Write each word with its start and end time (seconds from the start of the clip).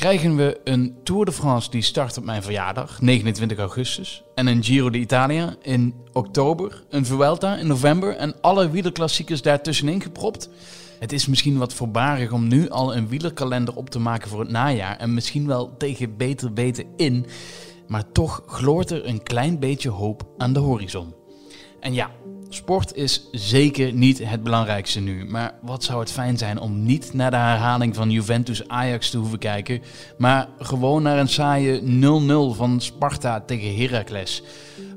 krijgen 0.00 0.36
we 0.36 0.60
een 0.64 0.96
Tour 1.02 1.24
de 1.24 1.32
France 1.32 1.70
die 1.70 1.82
start 1.82 2.18
op 2.18 2.24
mijn 2.24 2.42
verjaardag, 2.42 3.00
29 3.00 3.58
augustus. 3.58 4.22
En 4.34 4.46
een 4.46 4.64
Giro 4.64 4.90
d'Italia 4.90 5.56
in 5.62 5.94
oktober, 6.12 6.84
een 6.88 7.06
Vuelta 7.06 7.56
in 7.56 7.66
november 7.66 8.16
en 8.16 8.40
alle 8.40 8.70
wielerklassiekers 8.70 9.42
daartussenin 9.42 10.00
gepropt. 10.00 10.48
Het 10.98 11.12
is 11.12 11.26
misschien 11.26 11.58
wat 11.58 11.74
voorbarig 11.74 12.32
om 12.32 12.48
nu 12.48 12.68
al 12.68 12.96
een 12.96 13.08
wielerkalender 13.08 13.76
op 13.76 13.90
te 13.90 13.98
maken 13.98 14.28
voor 14.28 14.40
het 14.40 14.50
najaar 14.50 14.96
en 14.96 15.14
misschien 15.14 15.46
wel 15.46 15.76
tegen 15.76 16.16
beter 16.16 16.52
weten 16.54 16.84
in. 16.96 17.26
Maar 17.86 18.12
toch 18.12 18.42
gloort 18.46 18.90
er 18.90 19.06
een 19.06 19.22
klein 19.22 19.58
beetje 19.58 19.90
hoop 19.90 20.26
aan 20.38 20.52
de 20.52 20.60
horizon. 20.60 21.14
En 21.80 21.94
ja, 21.94 22.10
sport 22.54 22.94
is 22.94 23.28
zeker 23.32 23.92
niet 23.92 24.28
het 24.28 24.42
belangrijkste 24.42 25.00
nu. 25.00 25.24
Maar 25.24 25.54
wat 25.62 25.84
zou 25.84 26.00
het 26.00 26.12
fijn 26.12 26.38
zijn 26.38 26.58
om 26.58 26.82
niet 26.82 27.12
naar 27.12 27.30
de 27.30 27.36
herhaling 27.36 27.94
van 27.94 28.10
Juventus-Ajax 28.10 29.10
te 29.10 29.18
hoeven 29.18 29.38
kijken, 29.38 29.82
maar 30.18 30.48
gewoon 30.58 31.02
naar 31.02 31.18
een 31.18 31.28
saaie 31.28 31.80
0-0 32.52 32.56
van 32.56 32.80
Sparta 32.80 33.40
tegen 33.40 33.76
Heracles. 33.76 34.42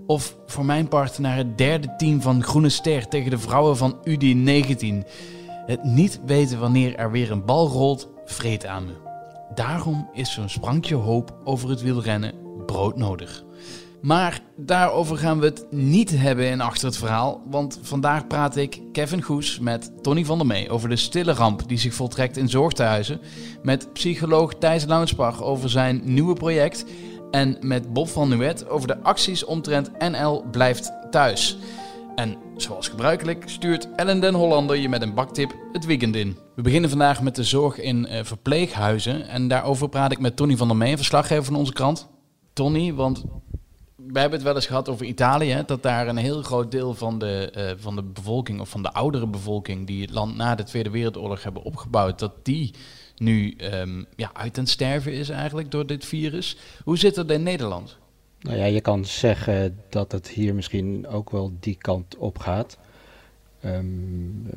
Of 0.05 0.35
voor 0.45 0.65
mijn 0.65 0.87
part 0.87 1.19
naar 1.19 1.37
het 1.37 1.57
derde 1.57 1.93
team 1.97 2.21
van 2.21 2.43
Groene 2.43 2.69
Ster 2.69 3.07
tegen 3.07 3.29
de 3.29 3.37
vrouwen 3.37 3.77
van 3.77 3.97
UD19. 4.09 5.07
Het 5.65 5.83
niet 5.83 6.19
weten 6.25 6.59
wanneer 6.59 6.95
er 6.95 7.11
weer 7.11 7.31
een 7.31 7.45
bal 7.45 7.67
rolt, 7.67 8.09
vreet 8.25 8.65
aan 8.65 8.85
me. 8.85 8.93
Daarom 9.55 10.09
is 10.13 10.33
zo'n 10.33 10.49
sprankje 10.49 10.95
hoop 10.95 11.33
over 11.43 11.69
het 11.69 11.81
wielrennen 11.81 12.33
broodnodig. 12.65 13.43
Maar 14.03 14.41
daarover 14.57 15.17
gaan 15.17 15.39
we 15.39 15.45
het 15.45 15.65
niet 15.71 16.09
hebben 16.17 16.45
in 16.49 16.61
Achter 16.61 16.85
het 16.85 16.97
Verhaal. 16.97 17.41
Want 17.49 17.79
vandaag 17.81 18.27
praat 18.27 18.55
ik, 18.55 18.81
Kevin 18.91 19.21
Goes, 19.21 19.59
met 19.59 19.91
Tony 20.01 20.25
van 20.25 20.37
der 20.37 20.47
Mee 20.47 20.69
over 20.69 20.89
de 20.89 20.95
stille 20.95 21.33
ramp 21.33 21.67
die 21.67 21.77
zich 21.77 21.93
voltrekt 21.93 22.37
in 22.37 22.49
zorgtehuizen. 22.49 23.19
Met 23.61 23.93
psycholoog 23.93 24.53
Thijs 24.55 24.85
Launsbach 24.85 25.43
over 25.43 25.69
zijn 25.69 26.01
nieuwe 26.03 26.33
project. 26.33 26.85
En 27.31 27.57
met 27.61 27.93
Bob 27.93 28.07
van 28.07 28.29
Nuet 28.29 28.69
over 28.69 28.87
de 28.87 29.03
acties 29.03 29.45
omtrent 29.45 29.91
NL 29.99 30.45
blijft 30.51 30.91
thuis. 31.11 31.57
En 32.15 32.37
zoals 32.55 32.87
gebruikelijk 32.87 33.43
stuurt 33.45 33.87
Ellen 33.95 34.19
den 34.19 34.33
Hollander 34.33 34.77
je 34.77 34.89
met 34.89 35.01
een 35.01 35.13
baktip 35.13 35.55
het 35.71 35.85
weekend 35.85 36.15
in. 36.15 36.37
We 36.55 36.61
beginnen 36.61 36.89
vandaag 36.89 37.21
met 37.21 37.35
de 37.35 37.43
zorg 37.43 37.79
in 37.79 38.07
uh, 38.09 38.19
verpleeghuizen. 38.23 39.27
En 39.27 39.47
daarover 39.47 39.89
praat 39.89 40.11
ik 40.11 40.19
met 40.19 40.35
Tony 40.35 40.57
van 40.57 40.67
der 40.67 40.77
Mee, 40.77 40.95
verslaggever 40.95 41.43
van 41.43 41.55
onze 41.55 41.73
krant. 41.73 42.09
Tony, 42.53 42.93
want 42.93 43.23
we 44.07 44.19
hebben 44.19 44.37
het 44.37 44.47
wel 44.47 44.55
eens 44.55 44.65
gehad 44.65 44.89
over 44.89 45.05
Italië, 45.05 45.63
dat 45.65 45.83
daar 45.83 46.07
een 46.07 46.17
heel 46.17 46.41
groot 46.41 46.71
deel 46.71 46.93
van 46.93 47.19
de, 47.19 47.53
uh, 47.57 47.71
van 47.83 47.95
de 47.95 48.03
bevolking, 48.03 48.59
of 48.59 48.69
van 48.69 48.83
de 48.83 48.93
oudere 48.93 49.27
bevolking, 49.27 49.87
die 49.87 50.01
het 50.01 50.11
land 50.11 50.35
na 50.35 50.55
de 50.55 50.63
Tweede 50.63 50.89
Wereldoorlog 50.89 51.43
hebben 51.43 51.63
opgebouwd, 51.63 52.19
dat 52.19 52.33
die 52.45 52.73
nu 53.17 53.55
um, 53.73 54.05
ja, 54.15 54.29
uit 54.33 54.55
het 54.55 54.69
sterven 54.69 55.13
is 55.13 55.29
eigenlijk 55.29 55.71
door 55.71 55.85
dit 55.85 56.05
virus. 56.05 56.57
Hoe 56.83 56.97
zit 56.97 57.15
het 57.15 57.31
in 57.31 57.43
Nederland? 57.43 57.97
Nou 58.39 58.57
ja, 58.57 58.65
je 58.65 58.81
kan 58.81 59.05
zeggen 59.05 59.79
dat 59.89 60.11
het 60.11 60.27
hier 60.27 60.55
misschien 60.55 61.07
ook 61.07 61.29
wel 61.29 61.51
die 61.59 61.75
kant 61.75 62.17
op 62.17 62.39
gaat. 62.39 62.77
Um, 63.65 64.49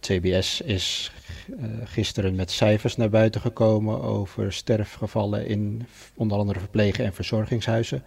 CBS 0.00 0.60
is 0.60 1.12
uh, 1.48 1.66
gisteren 1.84 2.34
met 2.34 2.50
cijfers 2.50 2.96
naar 2.96 3.10
buiten 3.10 3.40
gekomen 3.40 4.02
over 4.02 4.52
sterfgevallen 4.52 5.46
in 5.46 5.86
onder 6.14 6.38
andere 6.38 6.58
verpleeg- 6.58 6.98
en 6.98 7.14
verzorgingshuizen. 7.14 8.02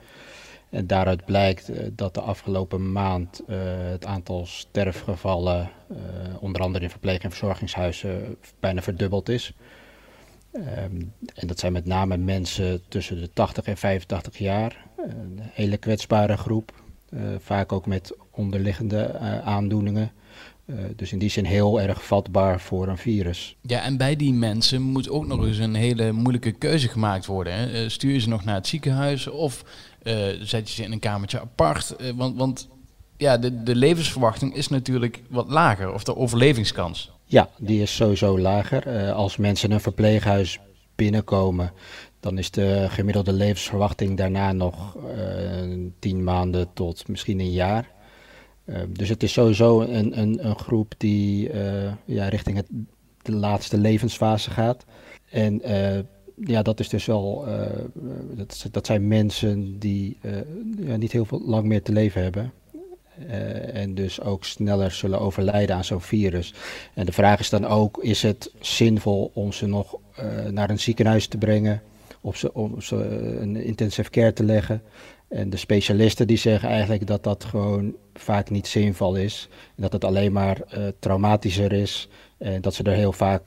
En 0.70 0.88
daaruit 0.88 1.26
blijkt 1.26 1.70
uh, 1.70 1.78
dat 1.94 2.14
de 2.14 2.22
afgelopen 2.22 2.92
maand 2.92 3.42
uh, 3.48 3.58
het 3.90 4.06
aantal 4.06 4.46
sterfgevallen, 4.46 5.70
onder 6.40 6.62
andere 6.62 6.84
in 6.84 6.90
verpleeg- 6.90 7.22
en 7.22 7.30
verzorgingshuizen, 7.30 8.38
bijna 8.60 8.82
verdubbeld 8.82 9.30
is. 9.30 9.54
Um, 10.54 11.14
en 11.34 11.48
dat 11.48 11.60
zijn 11.60 11.73
met 11.73 11.86
name 11.86 12.18
mensen 12.18 12.82
tussen 12.88 13.20
de 13.20 13.30
80 13.34 13.66
en 13.66 13.78
85 13.78 14.38
jaar. 14.38 14.86
Een 14.98 15.40
hele 15.42 15.78
kwetsbare 15.78 16.38
groep, 16.38 16.72
vaak 17.40 17.72
ook 17.72 17.86
met 17.86 18.16
onderliggende 18.32 19.17
aandoeningen. 19.44 20.11
Dus 20.95 21.11
in 21.11 21.20
die 21.20 21.30
zin 21.30 21.45
heel 21.45 21.82
erg 21.82 22.05
vatbaar 22.05 22.60
voor 22.60 22.88
een 22.88 22.98
virus. 22.98 23.55
Ja, 23.61 23.82
en 23.82 23.98
bij 23.98 24.16
die 24.16 24.34
mensen 24.34 24.82
moet 24.82 25.10
ook 25.10 25.28
nog 25.28 25.45
eens 25.45 25.58
een 25.58 25.76
hele 25.76 26.11
moeilijke 26.11 26.52
keuze 26.52 26.88
gemaakt 26.88 27.26
worden. 27.26 27.92
Stuur 27.92 28.14
je 28.14 28.20
ze 28.20 28.30
nog 28.30 28.44
naar 28.44 28.55
het 28.55 28.67
ziekenhuis 28.67 29.28
of 29.28 29.64
zet 30.42 30.70
je 30.70 30.73
ze 30.76 30.84
in 30.84 30.92
een 30.92 31.00
kamertje 31.00 31.40
apart? 31.40 31.95
want, 32.16 32.38
want 32.38 32.68
ja, 33.18 33.38
de, 33.38 33.64
de 33.64 33.76
levensverwachting 33.76 34.56
is 34.56 34.68
natuurlijk 34.68 35.22
wat 35.30 35.50
lager, 35.50 35.94
of 35.94 36.04
de 36.04 36.16
overlevingskans. 36.16 37.12
Ja, 37.26 37.50
die 37.58 37.82
is 37.82 37.95
sowieso 37.95 38.40
lager. 38.40 39.12
als 39.12 39.38
mensen 39.38 39.72
een 39.72 39.82
verpleeghuis 39.82 40.60
binnenkomen, 40.96 41.72
dan 42.20 42.38
is 42.38 42.52
de 42.52 42.86
gemiddelde 42.90 43.34
levensverwachting 43.34 44.17
daarna 44.17 44.52
nog 44.52 44.98
tien 46.00 46.23
maanden 46.23 46.67
tot 46.73 47.08
misschien 47.08 47.40
een 47.40 47.52
jaar. 47.52 47.92
Dus 48.88 49.10
het 49.10 49.23
is 49.23 49.34
sowieso 49.34 49.82
een, 49.82 50.20
een, 50.20 50.46
een 50.48 50.58
groep 50.58 50.94
die 50.98 51.52
ja, 52.06 52.28
richting 52.28 52.58
het, 52.58 52.67
de 53.22 53.32
laatste 53.32 53.78
levensfase 53.78 54.52
gaat. 54.52 54.86
En 55.30 55.62
ja, 56.43 56.61
dat 56.61 56.80
is 56.80 56.89
dus 56.89 57.05
wel, 57.05 57.45
dat, 58.36 58.67
dat, 58.71 58.86
zijn 58.86 59.08
mensen 59.08 59.80
die 59.80 60.17
ja, 60.80 60.95
niet 60.95 61.11
heel 61.11 61.25
veel 61.25 61.42
lang 61.45 61.65
meer 61.65 61.81
te 61.81 61.92
leven 61.92 62.21
hebben. 62.21 62.53
en 63.73 63.95
dus 63.95 64.21
ook 64.21 64.45
sneller 64.45 64.92
zullen 64.92 65.20
overlijden 65.20 65.75
aan 65.75 65.83
zo'n 65.83 66.02
virus. 66.02 66.53
En 66.93 67.05
de 67.05 67.11
vraag 67.11 67.39
is 67.39 67.49
dan 67.49 67.65
ook, 67.65 68.03
is 68.03 68.21
het 68.21 68.52
zinvol 68.59 69.31
om 69.33 69.52
ze 69.52 69.67
nog 69.67 69.98
naar 70.49 70.70
een 70.70 70.80
ziekenhuis 70.80 71.27
te 71.27 71.37
brengen? 71.37 71.81
Of 72.21 72.37
ze, 72.37 72.54
om 72.54 72.81
ze 72.81 72.95
een 73.42 73.55
intensive 73.55 74.09
care 74.09 74.33
te 74.33 74.43
leggen? 74.43 74.81
En 75.27 75.49
de 75.49 75.58
specialisten 75.58 76.27
die 76.27 76.37
zeggen 76.37 76.69
eigenlijk 76.69 77.08
dat 77.08 77.23
dat 77.23 77.43
gewoon 77.43 77.95
vaak 78.14 78.49
niet 78.49 78.67
zinvol 78.67 79.15
is. 79.15 79.48
En 79.52 79.81
dat 79.81 79.92
het 79.93 80.04
alleen 80.04 80.31
maar 80.31 80.61
traumatischer 80.99 81.71
is. 81.71 82.09
En 82.37 82.61
dat 82.61 82.73
ze 82.73 82.83
er 82.83 82.93
heel 82.93 83.14
vaak 83.14 83.43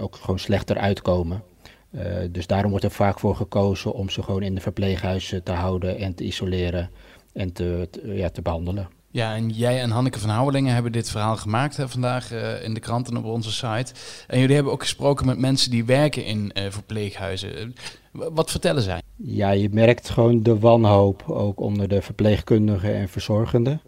ook 0.00 0.16
gewoon 0.16 0.38
slechter 0.38 0.76
uitkomen. 0.76 1.42
Uh, 1.90 2.02
dus 2.30 2.46
daarom 2.46 2.70
wordt 2.70 2.84
er 2.84 2.90
vaak 2.90 3.18
voor 3.18 3.36
gekozen 3.36 3.92
om 3.92 4.10
ze 4.10 4.22
gewoon 4.22 4.42
in 4.42 4.54
de 4.54 4.60
verpleeghuizen 4.60 5.42
te 5.42 5.52
houden 5.52 5.98
en 5.98 6.14
te 6.14 6.24
isoleren 6.24 6.90
en 7.32 7.52
te, 7.52 7.88
te 7.90 8.14
ja, 8.14 8.28
te 8.28 8.42
behandelen. 8.42 8.88
Ja, 9.12 9.34
en 9.34 9.48
jij 9.48 9.80
en 9.80 9.90
Hanneke 9.90 10.18
van 10.18 10.30
Houwelingen 10.30 10.74
hebben 10.74 10.92
dit 10.92 11.10
verhaal 11.10 11.36
gemaakt 11.36 11.76
hè, 11.76 11.88
vandaag 11.88 12.32
uh, 12.32 12.64
in 12.64 12.74
de 12.74 12.80
kranten 12.80 13.16
op 13.16 13.24
onze 13.24 13.52
site. 13.52 13.92
En 14.26 14.40
jullie 14.40 14.54
hebben 14.54 14.72
ook 14.72 14.82
gesproken 14.82 15.26
met 15.26 15.38
mensen 15.38 15.70
die 15.70 15.84
werken 15.84 16.24
in 16.24 16.50
uh, 16.54 16.64
verpleeghuizen. 16.68 17.74
Wat 18.12 18.50
vertellen 18.50 18.82
zij? 18.82 19.02
Ja, 19.16 19.50
je 19.50 19.68
merkt 19.70 20.10
gewoon 20.10 20.42
de 20.42 20.58
wanhoop 20.58 21.24
ook 21.26 21.60
onder 21.60 21.88
de 21.88 22.02
verpleegkundigen 22.02 22.94
en 22.94 23.08
verzorgenden. 23.08 23.80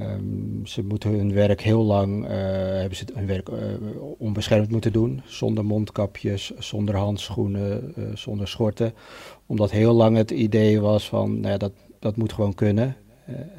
Um, 0.00 0.66
ze 0.66 0.82
moeten 0.84 1.10
hun 1.10 1.32
werk 1.32 1.60
heel 1.60 1.82
lang, 1.82 2.24
uh, 2.24 2.30
hebben 2.80 2.96
ze 2.96 3.04
hun 3.14 3.26
werk 3.26 3.48
onbeschermd 4.18 4.70
moeten 4.70 4.92
doen. 4.92 5.22
Zonder 5.24 5.64
mondkapjes, 5.64 6.52
zonder 6.58 6.96
handschoenen, 6.96 7.94
zonder 8.14 8.48
schorten. 8.48 8.94
Omdat 9.46 9.70
heel 9.70 9.92
lang 9.92 10.16
het 10.16 10.30
idee 10.30 10.80
was 10.80 11.08
van, 11.08 11.40
nou 11.40 11.52
ja, 11.52 11.58
dat, 11.58 11.72
dat 11.98 12.16
moet 12.16 12.32
gewoon 12.32 12.54
kunnen. 12.54 12.96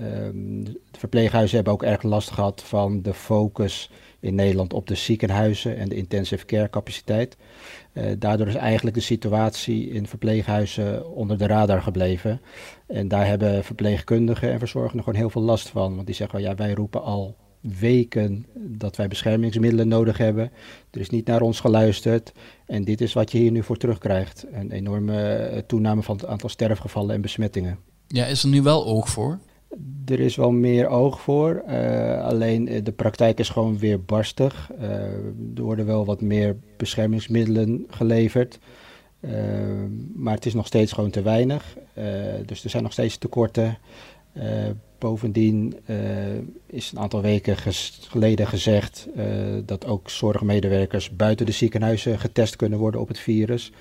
Um, 0.01 0.63
de 0.63 0.79
verpleeghuizen 0.91 1.56
hebben 1.56 1.73
ook 1.73 1.84
erg 1.84 2.03
last 2.03 2.31
gehad 2.31 2.63
van 2.63 3.01
de 3.01 3.13
focus 3.13 3.89
in 4.19 4.35
Nederland 4.35 4.73
op 4.73 4.88
de 4.88 4.95
ziekenhuizen 4.95 5.78
en 5.78 5.89
de 5.89 5.95
intensive 5.95 6.45
care 6.45 6.69
capaciteit. 6.69 7.38
Uh, 7.94 8.03
daardoor 8.17 8.47
is 8.47 8.56
eigenlijk 8.56 8.95
de 8.95 9.01
situatie 9.01 9.89
in 9.89 10.07
verpleeghuizen 10.07 11.12
onder 11.12 11.38
de 11.38 11.47
radar 11.47 11.81
gebleven. 11.81 12.41
En 12.88 13.07
daar 13.07 13.28
hebben 13.28 13.63
verpleegkundigen 13.63 14.51
en 14.51 14.59
verzorgenden 14.59 15.03
gewoon 15.03 15.19
heel 15.19 15.29
veel 15.29 15.41
last 15.41 15.69
van. 15.69 15.95
Want 15.95 16.06
die 16.06 16.16
zeggen, 16.16 16.41
ja, 16.41 16.56
wij 16.56 16.73
roepen 16.73 17.03
al 17.03 17.35
weken 17.79 18.45
dat 18.56 18.95
wij 18.95 19.07
beschermingsmiddelen 19.07 19.88
nodig 19.88 20.17
hebben. 20.17 20.51
Er 20.91 21.00
is 21.00 21.09
niet 21.09 21.28
naar 21.28 21.41
ons 21.41 21.59
geluisterd. 21.59 22.31
En 22.66 22.83
dit 22.83 23.01
is 23.01 23.13
wat 23.13 23.31
je 23.31 23.38
hier 23.38 23.51
nu 23.51 23.63
voor 23.63 23.78
terugkrijgt. 23.78 24.45
Een 24.51 24.71
enorme 24.71 25.63
toename 25.68 26.03
van 26.03 26.15
het 26.15 26.25
aantal 26.25 26.50
sterfgevallen 26.50 27.15
en 27.15 27.21
besmettingen. 27.21 27.80
Ja, 28.07 28.25
is 28.25 28.44
er 28.44 28.50
nu 28.50 28.62
wel 28.62 28.86
oog 28.86 29.09
voor? 29.09 29.39
Er 30.06 30.20
is 30.20 30.36
wel 30.36 30.52
meer 30.52 30.88
oog 30.88 31.22
voor, 31.22 31.64
uh, 31.68 32.24
alleen 32.24 32.84
de 32.84 32.92
praktijk 32.92 33.40
is 33.40 33.50
gewoon 33.50 33.78
weer 33.78 34.04
barstig. 34.04 34.72
Uh, 34.81 34.90
er 35.56 35.62
worden 35.62 35.86
wel 35.86 36.06
wat 36.06 36.22
meer 36.22 36.56
beschermingsmiddelen 36.78 37.86
geleverd, 37.90 38.60
maar 40.16 40.34
het 40.34 40.46
is 40.46 40.54
nog 40.54 40.68
steeds 40.68 40.92
gewoon 40.92 41.10
te 41.10 41.22
weinig. 41.22 41.78
dus 42.46 42.64
er 42.64 42.70
zijn 42.70 42.84
nog 42.84 42.92
steeds 42.92 43.18
tekorten. 43.18 43.78
bovendien 45.00 45.75
is 46.66 46.92
een 46.92 47.00
aantal 47.00 47.22
weken 47.22 47.58
geleden 48.10 48.48
gezegd 48.48 49.08
dat 49.66 49.86
ook 49.86 50.10
zorgmedewerkers 50.10 51.16
buiten 51.16 51.46
de 51.46 51.52
ziekenhuizen 51.52 52.20
getest 52.20 52.56
kunnen 52.56 52.80
worden 52.80 53.02
op 53.02 53.08
het 53.08 53.20
virus. 53.20 53.72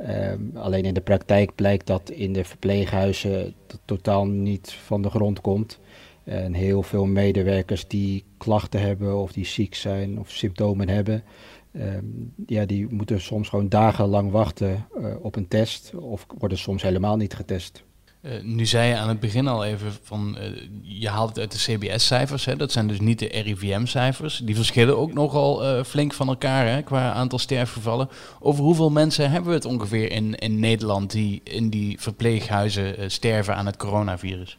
Um, 0.00 0.50
alleen 0.54 0.84
in 0.84 0.94
de 0.94 1.00
praktijk 1.00 1.54
blijkt 1.54 1.86
dat 1.86 2.10
in 2.10 2.32
de 2.32 2.44
verpleeghuizen 2.44 3.54
totaal 3.84 4.26
niet 4.26 4.72
van 4.72 5.02
de 5.02 5.10
grond 5.10 5.40
komt. 5.40 5.78
En 6.24 6.52
heel 6.52 6.82
veel 6.82 7.04
medewerkers 7.04 7.88
die 7.88 8.24
klachten 8.36 8.80
hebben 8.80 9.16
of 9.16 9.32
die 9.32 9.46
ziek 9.46 9.74
zijn 9.74 10.18
of 10.18 10.30
symptomen 10.30 10.88
hebben, 10.88 11.24
Ehm, 11.72 12.04
ja, 12.46 12.64
die 12.64 12.86
moeten 12.90 13.20
soms 13.20 13.48
gewoon 13.48 13.68
dagenlang 13.68 14.30
wachten 14.30 14.86
op 15.20 15.36
een 15.36 15.48
test 15.48 15.94
of 15.94 16.26
worden 16.38 16.58
soms 16.58 16.82
helemaal 16.82 17.16
niet 17.16 17.34
getest. 17.34 17.84
Uh, 18.22 18.32
nu 18.42 18.66
zei 18.66 18.88
je 18.88 18.96
aan 18.96 19.08
het 19.08 19.20
begin 19.20 19.48
al 19.48 19.64
even 19.64 19.92
van, 20.02 20.36
uh, 20.38 20.44
je 20.82 21.08
haalt 21.08 21.28
het 21.28 21.38
uit 21.38 21.52
de 21.52 21.58
CBS-cijfers, 21.58 22.44
dat 22.56 22.72
zijn 22.72 22.88
dus 22.88 23.00
niet 23.00 23.18
de 23.18 23.26
RIVM-cijfers. 23.26 24.38
Die 24.44 24.54
verschillen 24.54 24.98
ook 24.98 25.12
nogal 25.12 25.64
uh, 25.64 25.84
flink 25.84 26.12
van 26.12 26.28
elkaar 26.28 26.66
hè, 26.66 26.82
qua 26.82 27.12
aantal 27.12 27.38
sterfgevallen. 27.38 28.08
Over 28.40 28.64
hoeveel 28.64 28.90
mensen 28.90 29.30
hebben 29.30 29.50
we 29.50 29.56
het 29.56 29.64
ongeveer 29.64 30.10
in, 30.10 30.34
in 30.34 30.60
Nederland 30.60 31.10
die 31.10 31.40
in 31.44 31.68
die 31.68 32.00
verpleeghuizen 32.00 33.10
sterven 33.10 33.56
aan 33.56 33.66
het 33.66 33.76
coronavirus? 33.76 34.58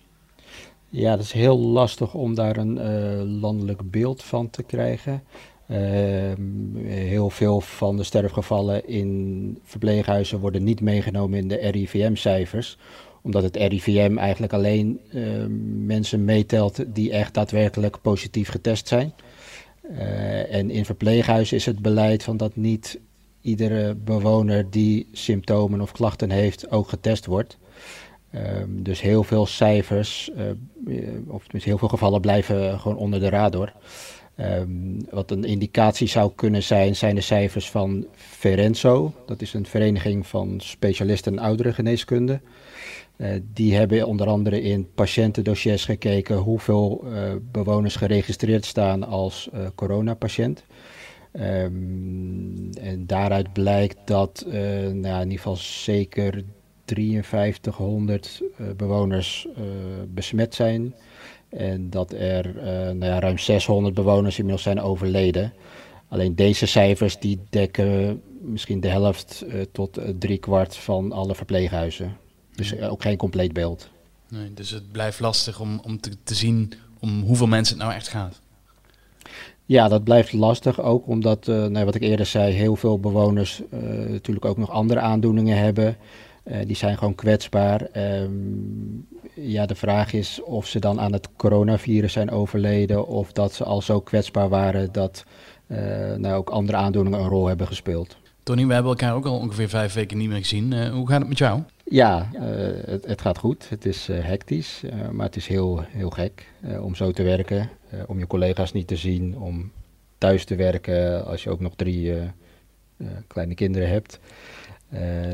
Ja, 0.89 1.15
dat 1.15 1.25
is 1.25 1.31
heel 1.31 1.59
lastig 1.59 2.13
om 2.13 2.35
daar 2.35 2.57
een 2.57 2.79
landelijk 3.39 3.91
beeld 3.91 4.23
van 4.23 4.50
te 4.50 4.63
krijgen. 4.63 5.23
Ehm, 5.67 6.75
heel 6.85 7.29
veel 7.29 7.61
van 7.61 7.97
de 7.97 8.03
sterfgevallen 8.03 8.88
in 8.88 9.59
verpleeghuizen 9.63 10.39
worden 10.39 10.63
niet 10.63 10.81
meegenomen 10.81 11.39
in 11.39 11.47
de 11.47 11.56
RIVM-cijfers 11.56 12.77
omdat 13.30 13.44
het 13.44 13.56
RIVM 13.56 14.18
eigenlijk 14.18 14.54
alleen 14.54 15.00
uh, 15.14 15.24
mensen 15.86 16.26
meetelt 16.26 16.84
die 16.88 17.12
echt 17.12 17.34
daadwerkelijk 17.34 18.02
positief 18.02 18.50
getest 18.50 18.88
zijn. 18.88 19.14
Uh, 19.92 20.54
en 20.54 20.70
in 20.70 20.86
verpleeghuizen 20.86 21.58
is 21.58 21.66
het 21.66 21.80
beleid 21.80 22.24
van 22.24 22.38
dat 22.38 22.56
niet 22.56 23.00
iedere 23.42 23.96
bewoner 23.96 24.70
die 24.70 25.08
symptomen 25.12 25.81
of 25.81 25.92
klachten 25.92 26.30
heeft 26.30 26.72
ook 26.72 26.90
getest 26.90 27.26
wordt. 27.26 27.58
Um, 28.36 28.84
dus 28.84 29.02
heel 29.02 29.24
veel 29.24 29.46
cijfers, 29.46 30.31
uh, 30.88 31.08
of 31.28 31.44
heel 31.52 31.78
veel 31.78 31.88
gevallen 31.88 32.22
blijven 32.22 32.80
gewoon 32.80 32.98
onder 32.98 33.20
de 33.20 33.30
radar. 33.30 33.74
Um, 34.41 34.97
wat 35.09 35.31
een 35.31 35.44
indicatie 35.44 36.07
zou 36.07 36.31
kunnen 36.36 36.63
zijn, 36.63 36.95
zijn 36.95 37.15
de 37.15 37.21
cijfers 37.21 37.69
van 37.69 38.06
Ferenzo. 38.15 39.13
Dat 39.25 39.41
is 39.41 39.53
een 39.53 39.65
vereniging 39.65 40.27
van 40.27 40.59
specialisten 40.62 41.39
oudere 41.39 41.74
geneeskunde. 41.74 42.41
Uh, 43.18 43.30
die 43.53 43.75
hebben 43.75 44.07
onder 44.07 44.27
andere 44.27 44.62
in 44.62 44.88
patiëntendossiers 44.95 45.86
gekeken 45.86 46.38
hoeveel 46.38 47.03
uh, 47.06 47.31
bewoners 47.51 47.95
geregistreerd 47.95 48.65
staan 48.65 49.03
als 49.03 49.50
uh, 49.53 49.68
coronapatiënt. 49.75 50.63
Um, 51.33 52.69
en 52.74 53.07
daaruit 53.07 53.53
blijkt 53.53 53.97
dat 54.06 54.45
nou, 54.47 55.21
in 55.21 55.24
ieder 55.24 55.38
geval 55.38 55.56
zeker 55.56 56.44
5300 56.95 58.41
bewoners 58.77 59.47
besmet 60.07 60.56
zijn. 60.56 60.95
En 61.50 61.89
dat 61.89 62.13
er 62.13 62.53
nou 62.95 63.06
ja, 63.06 63.19
ruim 63.19 63.38
600 63.38 63.94
bewoners 63.94 64.38
inmiddels 64.38 64.63
zijn 64.63 64.81
overleden. 64.81 65.53
Alleen 66.07 66.36
deze 66.36 66.65
cijfers 66.65 67.19
die 67.19 67.39
dekken 67.50 68.21
misschien 68.41 68.80
de 68.80 68.88
helft 68.88 69.45
tot 69.71 70.00
drie 70.19 70.38
kwart 70.38 70.75
van 70.75 71.12
alle 71.12 71.36
verpleeghuizen. 71.36 72.18
Dus 72.59 72.75
eh, 72.75 72.92
ook 72.92 73.01
geen 73.01 73.18
compleet 73.18 73.53
beeld. 73.53 73.89
Nee, 74.30 74.53
dus 74.53 74.69
het 74.69 74.92
blijft 74.92 75.19
lastig 75.19 75.59
om, 75.59 75.80
om 75.83 76.00
te, 76.00 76.12
te 76.24 76.35
zien 76.35 76.74
om 77.00 77.21
hoeveel 77.21 77.47
mensen 77.47 77.75
het 77.75 77.83
nou 77.83 77.95
echt 77.97 78.07
gaat. 78.07 78.39
Ja, 79.65 79.88
dat 79.88 80.03
blijft 80.03 80.33
lastig. 80.33 80.81
Ook 80.81 81.07
omdat, 81.07 81.47
uh, 81.47 81.65
nou, 81.65 81.85
wat 81.85 81.95
ik 81.95 82.01
eerder 82.01 82.25
zei, 82.25 82.53
heel 82.53 82.75
veel 82.75 83.00
bewoners 83.00 83.62
uh, 83.74 83.80
natuurlijk 84.09 84.45
ook 84.45 84.57
nog 84.57 84.69
andere 84.69 85.00
aandoeningen 85.00 85.57
hebben. 85.57 85.97
Uh, 86.50 86.57
die 86.66 86.75
zijn 86.75 86.98
gewoon 86.98 87.16
kwetsbaar. 87.16 87.88
Um, 88.22 89.07
ja, 89.34 89.66
de 89.66 89.75
vraag 89.75 90.13
is 90.13 90.42
of 90.44 90.66
ze 90.66 90.80
dan 90.80 91.00
aan 91.00 91.13
het 91.13 91.30
coronavirus 91.36 92.13
zijn 92.13 92.31
overleden. 92.31 93.07
Of 93.07 93.31
dat 93.31 93.54
ze 93.54 93.63
al 93.63 93.81
zo 93.81 94.00
kwetsbaar 94.00 94.50
waren 94.50 94.92
dat 94.92 95.24
nou, 96.18 96.34
ook 96.34 96.50
andere 96.50 96.78
aandoeningen 96.78 97.19
een 97.19 97.28
rol 97.28 97.48
hebben 97.48 97.68
gespeeld. 97.68 98.18
Tony, 98.44 98.66
we 98.66 98.74
hebben 98.74 98.92
elkaar 98.92 99.13
ook 99.13 99.25
al 99.25 99.40
ongeveer 99.40 99.69
vijf 99.69 99.94
weken 99.94 100.18
niet 100.18 100.30
meer 100.30 100.38
gezien. 100.38 100.90
hoe 100.90 101.07
gaat 101.07 101.19
het 101.19 101.28
met 101.28 101.38
jou? 101.38 101.62
Ja, 101.90 102.30
uh, 102.34 102.42
het, 102.86 103.06
het, 103.06 103.22
gaat 103.22 103.38
goed. 103.38 103.69
Het 103.69 103.86
is 103.86 104.10
uh, 104.10 104.24
hectisch, 104.24 104.81
uh, 104.84 105.10
maar 105.10 105.25
het 105.25 105.36
is 105.36 105.48
heel, 105.48 105.84
heel 105.88 106.10
gek 106.10 106.48
om 106.81 106.95
zo 106.95 107.12
te 107.12 107.24
werken. 107.24 107.69
om 108.07 108.19
je 108.19 108.28
collega's 108.28 108.72
niet 108.72 108.88
te 108.88 108.95
zien, 108.95 109.38
om 109.38 109.72
thuis 110.18 110.45
te 110.45 110.56
werken 110.56 111.25
als 111.25 111.44
je 111.44 111.50
ook 111.50 111.60
nog 111.60 111.74
drie 111.75 112.13
kleine 113.28 113.56
kinderen 113.56 113.90
hebt. 113.90 114.19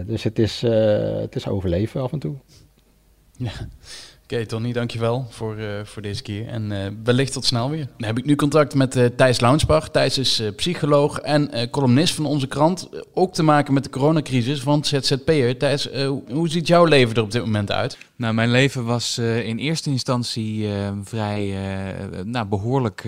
Dus 0.05 0.23
het 0.23 0.39
is, 0.39 0.61
het 0.61 1.35
is 1.35 1.47
overleven 1.47 2.01
af 2.01 2.11
en 2.11 2.19
toe. 2.19 2.35
Ja. 3.37 3.51
Oké, 4.25 4.33
okay, 4.33 4.45
Tony, 4.45 4.71
dankjewel 4.71 5.25
voor, 5.29 5.57
uh, 5.57 5.67
voor 5.83 6.01
deze 6.01 6.21
keer. 6.21 6.47
En 6.47 6.71
uh, 6.71 6.85
wellicht 7.03 7.33
tot 7.33 7.45
snel 7.45 7.69
weer. 7.69 7.87
Dan 7.97 8.07
heb 8.07 8.17
ik 8.17 8.25
nu 8.25 8.35
contact 8.35 8.73
met 8.73 8.95
uh, 8.95 9.05
Thijs 9.05 9.39
Launsbach. 9.39 9.89
Thijs 9.89 10.17
is 10.17 10.41
psycholoog 10.55 11.19
en 11.19 11.69
columnist 11.69 12.13
van 12.13 12.25
onze 12.25 12.47
krant. 12.47 12.89
ook 13.13 13.33
te 13.33 13.43
maken 13.43 13.73
met 13.73 13.83
de 13.83 13.89
coronacrisis, 13.89 14.63
want 14.63 14.87
ZZP'er. 14.87 15.57
Thijs, 15.57 15.89
hoe 16.29 16.49
ziet 16.49 16.67
jouw 16.67 16.85
leven 16.85 17.15
er 17.15 17.21
op 17.21 17.31
dit 17.31 17.41
moment 17.41 17.71
uit? 17.71 17.97
Nou, 18.15 18.33
mijn 18.33 18.51
leven 18.51 18.85
was 18.85 19.17
in 19.17 19.57
eerste 19.57 19.89
instantie 19.89 20.69
vrij 21.03 21.57
nou, 22.23 22.47
behoorlijk 22.47 23.07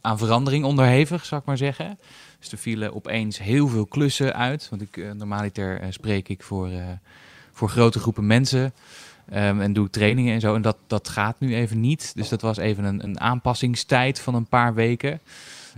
aan 0.00 0.18
verandering 0.18 0.64
onderhevig, 0.64 1.24
zou 1.24 1.40
ik 1.40 1.46
maar 1.46 1.56
zeggen. 1.56 1.98
Dus 2.40 2.52
er 2.52 2.58
vielen 2.58 2.94
opeens 2.94 3.38
heel 3.38 3.68
veel 3.68 3.86
klussen 3.86 4.34
uit. 4.34 4.68
Want 4.70 4.82
ik, 4.82 5.14
normaliter 5.14 5.80
spreek 5.90 6.28
ik 6.28 6.42
voor, 6.42 6.70
voor 7.52 7.68
grote 7.68 7.98
groepen 7.98 8.26
mensen... 8.26 8.72
Um, 9.34 9.60
en 9.60 9.72
doe 9.72 9.90
trainingen 9.90 10.34
en 10.34 10.40
zo. 10.40 10.54
En 10.54 10.62
dat, 10.62 10.76
dat 10.86 11.08
gaat 11.08 11.40
nu 11.40 11.54
even 11.54 11.80
niet. 11.80 12.12
Dus 12.14 12.28
dat 12.28 12.40
was 12.40 12.56
even 12.56 12.84
een, 12.84 13.04
een 13.04 13.20
aanpassingstijd 13.20 14.20
van 14.20 14.34
een 14.34 14.46
paar 14.46 14.74
weken. 14.74 15.20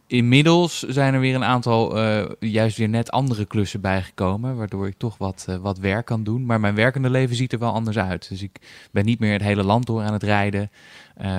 Inmiddels 0.06 0.82
zijn 0.82 1.14
er 1.14 1.20
weer 1.20 1.34
een 1.34 1.44
aantal, 1.44 1.98
juist 2.38 2.76
weer 2.76 2.88
net 2.88 3.10
andere 3.10 3.44
klussen 3.44 3.80
bijgekomen. 3.80 4.56
Waardoor 4.56 4.86
ik 4.86 4.94
toch 4.96 5.18
wat, 5.18 5.46
wat 5.60 5.78
werk 5.78 6.06
kan 6.06 6.24
doen. 6.24 6.46
Maar 6.46 6.60
mijn 6.60 6.74
werkende 6.74 7.10
leven 7.10 7.36
ziet 7.36 7.52
er 7.52 7.58
wel 7.58 7.72
anders 7.72 7.98
uit. 7.98 8.28
Dus 8.28 8.42
ik 8.42 8.58
ben 8.90 9.04
niet 9.04 9.18
meer 9.18 9.32
het 9.32 9.42
hele 9.42 9.64
land 9.64 9.86
door 9.86 10.02
aan 10.02 10.12
het 10.12 10.22
rijden. 10.22 10.70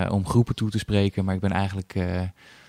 Om 0.09 0.27
groepen 0.27 0.55
toe 0.55 0.69
te 0.69 0.79
spreken. 0.79 1.25
Maar 1.25 1.35
ik 1.35 1.41
ben 1.41 1.51
eigenlijk 1.51 1.95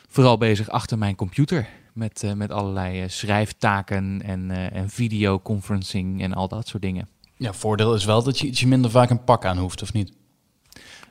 vooral 0.08 0.38
bezig 0.38 0.70
achter 0.70 0.98
mijn 0.98 1.14
computer. 1.14 1.68
Met, 1.94 2.32
met 2.36 2.50
allerlei 2.50 3.08
schrijftaken 3.08 4.22
en, 4.22 4.50
en 4.72 4.90
videoconferencing 4.90 6.22
en 6.22 6.32
al 6.32 6.48
dat 6.48 6.68
soort 6.68 6.82
dingen. 6.82 7.08
Ja, 7.36 7.52
voordeel 7.52 7.94
is 7.94 8.04
wel 8.04 8.22
dat 8.22 8.38
je 8.38 8.46
ietsje 8.46 8.66
minder 8.66 8.90
vaak 8.90 9.10
een 9.10 9.24
pak 9.24 9.44
aan 9.44 9.58
hoeft, 9.58 9.82
of 9.82 9.92
niet? 9.92 10.12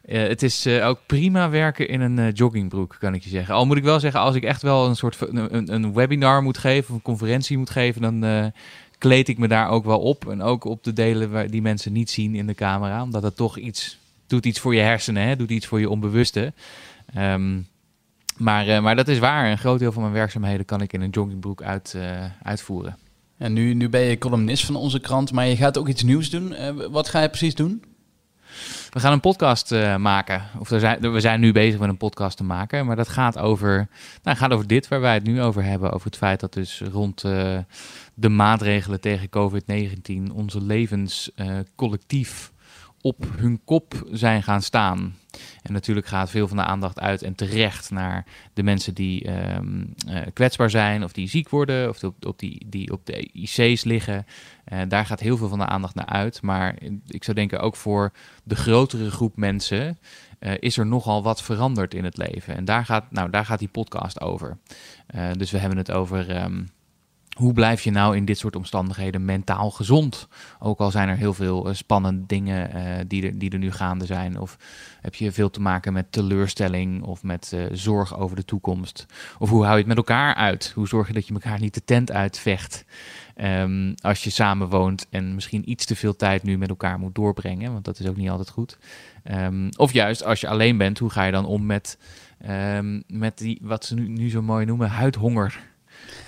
Uh, 0.06 0.28
het 0.28 0.44
is 0.44 0.68
uh, 0.68 0.88
ook 0.88 1.00
prima 1.06 1.50
werken 1.50 1.88
in 1.88 2.02
een 2.02 2.18
uh, 2.18 2.32
joggingbroek, 2.34 2.96
kan 3.00 3.14
ik 3.14 3.24
je 3.24 3.30
zeggen. 3.30 3.56
Al 3.56 3.66
moet 3.66 3.78
ik 3.78 3.84
wel 3.84 4.00
zeggen, 4.00 4.20
als 4.20 4.36
ik 4.36 4.44
echt 4.44 4.62
wel 4.62 4.88
een 4.88 4.96
soort 4.96 5.18
een, 5.22 5.74
een 5.74 5.94
webinar 5.94 6.44
moet 6.44 6.58
geven 6.58 6.90
of 6.90 6.96
een 6.96 7.02
conferentie 7.02 7.58
moet 7.58 7.70
geven, 7.70 8.02
dan 8.02 8.52
kleed 8.98 9.28
ik 9.28 9.38
me 9.38 9.48
daar 9.48 9.70
ook 9.70 9.86
wel 9.86 10.00
op. 10.00 10.30
En 10.30 10.42
ook 10.42 10.64
op 10.64 10.84
de 10.84 10.94
delen 10.94 11.32
waar 11.32 11.50
die 11.50 11.62
mensen 11.62 11.94
niet 11.94 12.10
zien 12.10 12.36
in 12.36 12.48
de 12.48 12.54
camera. 12.54 13.02
Omdat 13.02 13.24
het 13.24 13.36
toch 13.36 13.58
iets 13.58 13.98
doet 14.28 14.46
iets 14.46 14.60
voor 14.60 14.76
je 14.76 14.82
hersenen, 14.82 15.24
hè? 15.24 15.36
doet 15.36 15.50
iets 15.50 15.66
voor 15.66 15.80
je 15.80 15.90
onbewuste. 15.90 16.54
Um, 17.18 17.68
maar, 18.38 18.82
maar 18.82 18.96
dat 18.96 19.08
is 19.08 19.20
waar. 19.20 19.52
Een 19.52 19.58
groot 19.58 19.80
deel 19.80 19.92
van 19.92 20.02
mijn 20.02 20.14
werkzaamheden 20.14 20.66
kan 20.66 20.82
ik 20.82 20.94
in 20.94 21.02
een 21.02 21.10
joggingbroek 21.10 21.62
uit, 21.62 21.98
uitvoeren. 22.44 22.98
En 23.38 23.54
nu, 23.54 23.74
nu 23.74 23.90
ben 23.90 24.02
je 24.02 24.18
columnist 24.18 24.66
van 24.66 24.76
onze 24.76 25.00
krant, 25.00 25.32
maar 25.32 25.46
je 25.46 25.56
gaat 25.56 25.78
ook 25.78 25.88
iets 25.88 26.04
nieuws 26.04 26.30
doen. 26.30 26.52
Uh, 26.52 26.70
wat 26.92 27.10
ga 27.10 27.22
je 27.22 27.30
precies 27.30 27.56
doen? 27.56 27.84
We 28.90 29.00
gaan 29.00 29.12
een 29.12 29.20
podcast 29.20 29.72
maken. 29.98 30.44
Of 30.60 30.72
er 30.72 30.80
zijn, 30.80 31.12
we 31.12 31.20
zijn 31.20 31.40
nu 31.40 31.52
bezig 31.52 31.80
met 31.80 31.90
een 31.90 31.98
podcast 31.98 32.38
te 32.38 32.44
maken. 32.44 32.86
Maar 32.86 32.96
dat 32.96 33.08
gaat 33.08 33.38
over, 33.38 33.88
nou, 34.24 34.38
gaat 34.38 34.52
over 34.52 34.68
dit 34.68 34.88
waar 34.88 35.02
wij 35.02 35.14
het 35.14 35.24
nu 35.24 35.42
over 35.42 35.64
hebben. 35.64 35.92
Over 35.92 36.06
het 36.08 36.18
feit 36.18 36.40
dat 36.40 36.54
dus 36.54 36.82
rond 36.92 37.22
de 38.14 38.30
maatregelen 38.30 39.02
tegen 39.02 39.30
COVID-19 39.30 40.34
onze 40.34 40.62
levens 40.62 41.32
collectief 41.76 42.53
op 43.04 43.26
hun 43.36 43.62
kop 43.66 44.08
zijn 44.12 44.44
gaan 44.44 44.62
staan. 44.62 45.16
En 45.62 45.74
natuurlijk 45.74 46.08
gaat 46.08 46.30
veel 46.30 46.48
van 46.48 46.58
de 46.58 46.64
aandacht 46.64 47.00
uit 47.00 47.22
en 47.22 47.36
terecht 47.36 47.92
naar 47.92 48.26
de 48.54 48.64
mensen 48.64 48.94
die 48.94 49.30
um, 49.56 49.94
uh, 50.08 50.22
kwetsbaar 50.34 50.70
zijn 50.70 51.04
of 51.04 51.12
die 51.12 51.30
ziek 51.30 51.50
worden 51.50 51.90
of 51.90 52.04
op, 52.04 52.26
op 52.26 52.40
die, 52.40 52.66
die 52.70 52.92
op 52.92 53.06
de 53.06 53.30
IC's 53.34 53.84
liggen. 53.84 54.26
Uh, 54.74 54.82
daar 54.88 55.06
gaat 55.06 55.20
heel 55.20 55.38
veel 55.38 55.50
van 55.50 55.60
de 55.60 55.66
aandacht 55.66 55.96
naar 55.96 56.06
uit. 56.06 56.42
Maar 56.42 56.76
ik 57.08 57.24
zou 57.24 57.38
denken 57.38 57.60
ook 57.60 57.76
voor 57.76 58.12
de 58.44 58.56
grotere 58.56 59.12
groep 59.12 59.38
mensen 59.38 59.98
uh, 60.40 60.52
is 60.60 60.78
er 60.78 60.86
nogal 60.86 61.24
wat 61.24 61.42
veranderd 61.42 61.94
in 61.94 62.04
het 62.04 62.18
leven. 62.18 62.56
En 62.56 62.66
daar 62.66 62.86
gaat, 62.86 63.12
nou, 63.12 63.30
daar 63.30 63.46
gaat 63.46 63.60
die 63.60 63.68
podcast 63.68 64.22
over. 64.22 64.58
dus 65.38 65.52
we 65.52 65.58
hebben 65.58 65.78
het 65.78 65.92
over... 65.92 66.44
Um, 66.44 66.70
hoe 67.34 67.54
blijf 67.54 67.82
je 67.82 67.92
nou 67.92 68.16
in 68.16 68.26
dit 68.26 68.38
soort 68.38 68.56
omstandigheden 68.56 69.26
mentaal 69.26 69.72
gezond? 69.72 70.28
Ook 70.60 70.80
al 70.80 70.92
zijn 70.92 71.10
er 71.10 71.18
heel 71.18 71.34
veel 71.34 71.68
uh, 71.68 71.74
spannende 71.74 72.26
dingen 72.26 72.76
uh, 72.76 72.84
die, 73.08 73.26
er, 73.26 73.38
die 73.38 73.50
er 73.50 73.58
nu 73.58 73.72
gaande 73.72 74.06
zijn. 74.06 74.40
Of 74.40 74.58
heb 75.02 75.16
je 75.16 75.32
veel 75.32 75.50
te 75.50 75.62
maken 75.62 75.94
met 75.94 76.12
teleurstelling 76.12 77.04
of 77.04 77.24
met 77.24 77.52
uh, 77.56 77.66
zorg 77.72 78.18
over 78.18 78.36
de 78.36 78.46
toekomst? 78.46 79.06
Of 79.40 79.50
hoe 79.50 79.62
hou 79.62 79.72
je 79.72 79.78
het 79.78 79.88
met 79.88 79.98
elkaar 79.98 80.36
uit? 80.36 80.72
Hoe 80.76 80.88
zorg 80.88 81.08
je 81.08 81.14
dat 81.14 81.28
je 81.28 81.34
elkaar 81.34 81.60
niet 81.60 81.74
de 81.74 81.84
tent 81.84 82.12
uitvecht 82.12 82.86
um, 83.42 83.94
als 84.02 84.24
je 84.24 84.30
samen 84.30 84.70
woont 84.70 85.08
en 85.10 85.36
misschien 85.36 85.70
iets 85.70 85.86
te 85.86 85.96
veel 85.96 86.16
tijd 86.16 86.44
nu 86.44 86.58
met 86.58 86.70
elkaar 86.70 87.00
moet 87.00 87.16
doorbrengen? 87.16 87.72
Want 87.72 87.86
dat 87.86 88.00
is 88.00 88.08
ook 88.08 88.18
niet 88.18 88.30
altijd 88.30 88.50
goed. 88.50 88.78
Um, 89.32 89.70
of 89.76 89.94
juist 89.94 90.24
als 90.24 90.42
je 90.42 90.48
alleen 90.48 90.78
bent, 90.78 91.00
hoe 91.00 91.10
ga 91.10 91.24
je 91.24 91.32
dan 91.32 91.46
om 91.46 91.66
met, 91.66 91.98
um, 92.50 93.04
met 93.08 93.38
die, 93.38 93.60
wat 93.62 93.86
ze 93.86 93.96
nu, 93.96 94.08
nu 94.08 94.30
zo 94.30 94.42
mooi 94.42 94.66
noemen, 94.66 94.90
huidhonger? 94.90 95.72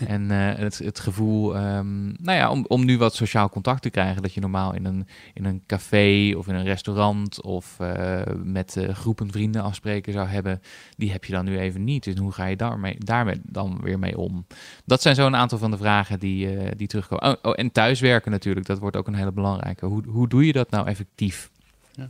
En 0.07 0.31
uh, 0.31 0.53
het, 0.55 0.77
het 0.77 0.99
gevoel, 0.99 1.55
um, 1.55 2.15
nou 2.21 2.37
ja, 2.37 2.51
om, 2.51 2.65
om 2.67 2.85
nu 2.85 2.97
wat 2.97 3.15
sociaal 3.15 3.49
contact 3.49 3.81
te 3.81 3.89
krijgen, 3.89 4.21
dat 4.21 4.33
je 4.33 4.41
normaal 4.41 4.73
in 4.73 4.85
een, 4.85 5.07
in 5.33 5.45
een 5.45 5.63
café 5.67 6.33
of 6.37 6.47
in 6.47 6.55
een 6.55 6.63
restaurant 6.63 7.41
of 7.41 7.77
uh, 7.81 8.21
met 8.43 8.75
uh, 8.75 8.89
groepen 8.93 9.31
vrienden 9.31 9.61
afspreken 9.61 10.13
zou 10.13 10.27
hebben, 10.27 10.61
die 10.97 11.11
heb 11.11 11.25
je 11.25 11.33
dan 11.33 11.45
nu 11.45 11.59
even 11.59 11.83
niet. 11.83 12.03
Dus 12.03 12.17
hoe 12.17 12.31
ga 12.31 12.45
je 12.45 12.55
daarmee, 12.55 12.95
daarmee 12.99 13.39
dan 13.43 13.79
weer 13.81 13.99
mee 13.99 14.17
om? 14.17 14.45
Dat 14.85 15.01
zijn 15.01 15.15
zo'n 15.15 15.35
aantal 15.35 15.57
van 15.57 15.71
de 15.71 15.77
vragen 15.77 16.19
die, 16.19 16.75
die 16.75 16.87
terugkomen. 16.87 17.25
Oh, 17.25 17.35
oh, 17.41 17.53
en 17.55 17.71
thuiswerken 17.71 18.31
natuurlijk, 18.31 18.65
dat 18.65 18.79
wordt 18.79 18.95
ook 18.95 19.07
een 19.07 19.15
hele 19.15 19.31
belangrijke. 19.31 19.85
Hoe, 19.85 20.03
hoe 20.07 20.27
doe 20.27 20.45
je 20.45 20.53
dat 20.53 20.69
nou 20.69 20.87
effectief? 20.87 21.49
Ja. 21.91 22.09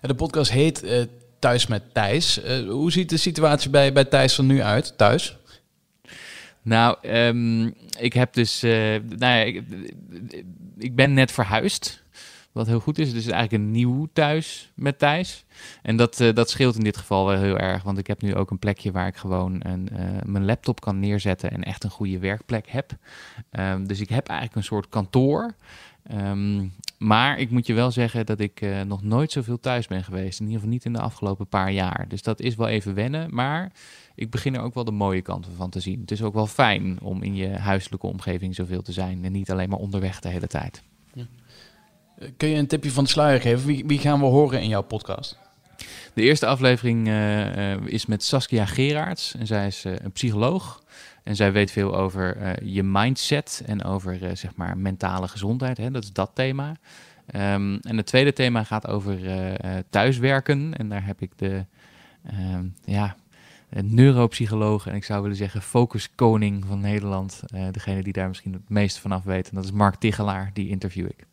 De 0.00 0.14
podcast 0.14 0.50
heet 0.50 1.08
Thuis 1.38 1.66
met 1.66 1.82
Thijs. 1.94 2.40
hoe 2.68 2.92
ziet 2.92 3.08
de 3.08 3.16
situatie 3.16 3.70
bij, 3.70 3.92
bij 3.92 4.04
Thijs 4.04 4.38
er 4.38 4.44
nu 4.44 4.62
uit, 4.62 4.94
thuis? 4.96 5.37
Nou, 6.68 6.96
um, 7.02 7.74
ik 7.98 8.12
heb 8.12 8.32
dus. 8.32 8.64
Uh, 8.64 8.96
nou 9.18 9.64
ik, 10.78 10.94
ben 10.94 11.12
net 11.14 11.32
verhuisd. 11.32 12.02
Wat 12.52 12.66
heel 12.66 12.80
goed 12.80 12.98
is. 12.98 13.12
Dus 13.12 13.26
eigenlijk 13.26 13.52
een 13.52 13.70
nieuw 13.70 14.08
thuis 14.12 14.72
met 14.74 14.98
Thijs. 14.98 15.44
En 15.82 15.96
dat, 15.96 16.20
uh, 16.20 16.34
dat 16.34 16.50
scheelt 16.50 16.76
in 16.76 16.84
dit 16.84 16.96
geval 16.96 17.26
wel 17.26 17.40
heel 17.40 17.58
erg. 17.58 17.82
Want 17.82 17.98
ik 17.98 18.06
heb 18.06 18.22
nu 18.22 18.34
ook 18.34 18.50
een 18.50 18.58
plekje 18.58 18.92
waar 18.92 19.06
ik 19.06 19.16
gewoon 19.16 19.60
een, 19.64 19.88
uh, 19.92 19.98
mijn 20.24 20.44
laptop 20.44 20.80
kan 20.80 20.98
neerzetten. 20.98 21.50
En 21.50 21.62
echt 21.62 21.84
een 21.84 21.90
goede 21.90 22.18
werkplek 22.18 22.68
heb. 22.68 22.92
Um, 23.50 23.86
dus 23.86 24.00
ik 24.00 24.08
heb 24.08 24.26
eigenlijk 24.28 24.58
een 24.58 24.64
soort 24.64 24.88
kantoor. 24.88 25.54
Um, 26.12 26.72
maar 26.98 27.38
ik 27.38 27.50
moet 27.50 27.66
je 27.66 27.74
wel 27.74 27.90
zeggen 27.90 28.26
dat 28.26 28.40
ik 28.40 28.66
nog 28.86 29.02
nooit 29.02 29.32
zoveel 29.32 29.60
thuis 29.60 29.86
ben 29.86 30.04
geweest. 30.04 30.40
In 30.40 30.46
ieder 30.46 30.60
geval 30.60 30.74
niet 30.74 30.84
in 30.84 30.92
de 30.92 31.00
afgelopen 31.00 31.46
paar 31.46 31.72
jaar. 31.72 32.04
Dus 32.08 32.22
dat 32.22 32.40
is 32.40 32.54
wel 32.56 32.68
even 32.68 32.94
wennen. 32.94 33.34
Maar 33.34 33.72
ik 34.18 34.30
begin 34.30 34.54
er 34.54 34.60
ook 34.60 34.74
wel 34.74 34.84
de 34.84 34.90
mooie 34.90 35.22
kanten 35.22 35.52
van 35.56 35.70
te 35.70 35.80
zien. 35.80 36.00
Het 36.00 36.10
is 36.10 36.22
ook 36.22 36.34
wel 36.34 36.46
fijn 36.46 36.98
om 37.02 37.22
in 37.22 37.34
je 37.34 37.48
huiselijke 37.48 38.06
omgeving 38.06 38.54
zoveel 38.54 38.82
te 38.82 38.92
zijn. 38.92 39.24
En 39.24 39.32
niet 39.32 39.50
alleen 39.50 39.68
maar 39.68 39.78
onderweg 39.78 40.20
de 40.20 40.28
hele 40.28 40.46
tijd. 40.46 40.82
Ja. 41.12 41.26
Eh, 42.18 42.28
kun 42.36 42.48
je 42.48 42.56
een 42.56 42.66
tipje 42.66 42.90
van 42.90 43.04
de 43.04 43.10
sluier 43.10 43.40
geven? 43.40 43.66
Wie, 43.66 43.84
wie 43.86 43.98
gaan 43.98 44.20
we 44.20 44.26
horen 44.26 44.60
in 44.60 44.68
jouw 44.68 44.82
podcast? 44.82 45.38
De 46.14 46.22
eerste 46.22 46.46
aflevering 46.46 47.08
uh, 47.08 47.56
uh, 47.56 47.86
is 47.86 48.06
met 48.06 48.22
Saskia 48.22 48.66
Geraerts. 48.66 49.34
En 49.34 49.46
zij 49.46 49.66
is 49.66 49.84
een 49.84 50.12
psycholoog. 50.12 50.82
En 51.22 51.36
zij 51.36 51.52
weet 51.52 51.70
veel 51.70 51.96
over 51.96 52.36
uh, 52.36 52.74
je 52.74 52.82
mindset 52.82 53.62
en 53.66 53.84
over 53.84 54.36
zeg 54.36 54.54
maar 54.54 54.78
mentale 54.78 55.28
gezondheid. 55.28 55.76
Hè? 55.76 55.90
Dat 55.90 56.02
is 56.02 56.12
dat 56.12 56.30
thema. 56.34 56.68
Um, 57.34 57.76
en 57.76 57.96
het 57.96 58.06
tweede 58.06 58.32
thema 58.32 58.64
gaat 58.64 58.86
over 58.86 59.18
thuiswerken. 59.90 60.74
En 60.76 60.88
daar 60.88 61.06
heb 61.06 61.20
ik 61.20 61.30
de 61.36 61.64
um, 62.54 62.74
ja, 62.84 63.16
neuropsycholoog 63.70 64.86
en 64.86 64.94
ik 64.94 65.04
zou 65.04 65.22
willen 65.22 65.36
zeggen 65.36 65.62
focuskoning 65.62 66.64
van 66.68 66.80
Nederland. 66.80 67.40
degene 67.70 68.02
die 68.02 68.12
daar 68.12 68.28
misschien 68.28 68.52
het 68.52 68.68
meeste 68.68 69.00
van 69.00 69.12
af 69.12 69.24
weet. 69.24 69.48
En 69.48 69.54
dat 69.54 69.64
is 69.64 69.72
Mark 69.72 69.94
Tigelaar, 69.94 70.50
die 70.54 70.68
interview 70.68 71.06
ik. 71.06 71.26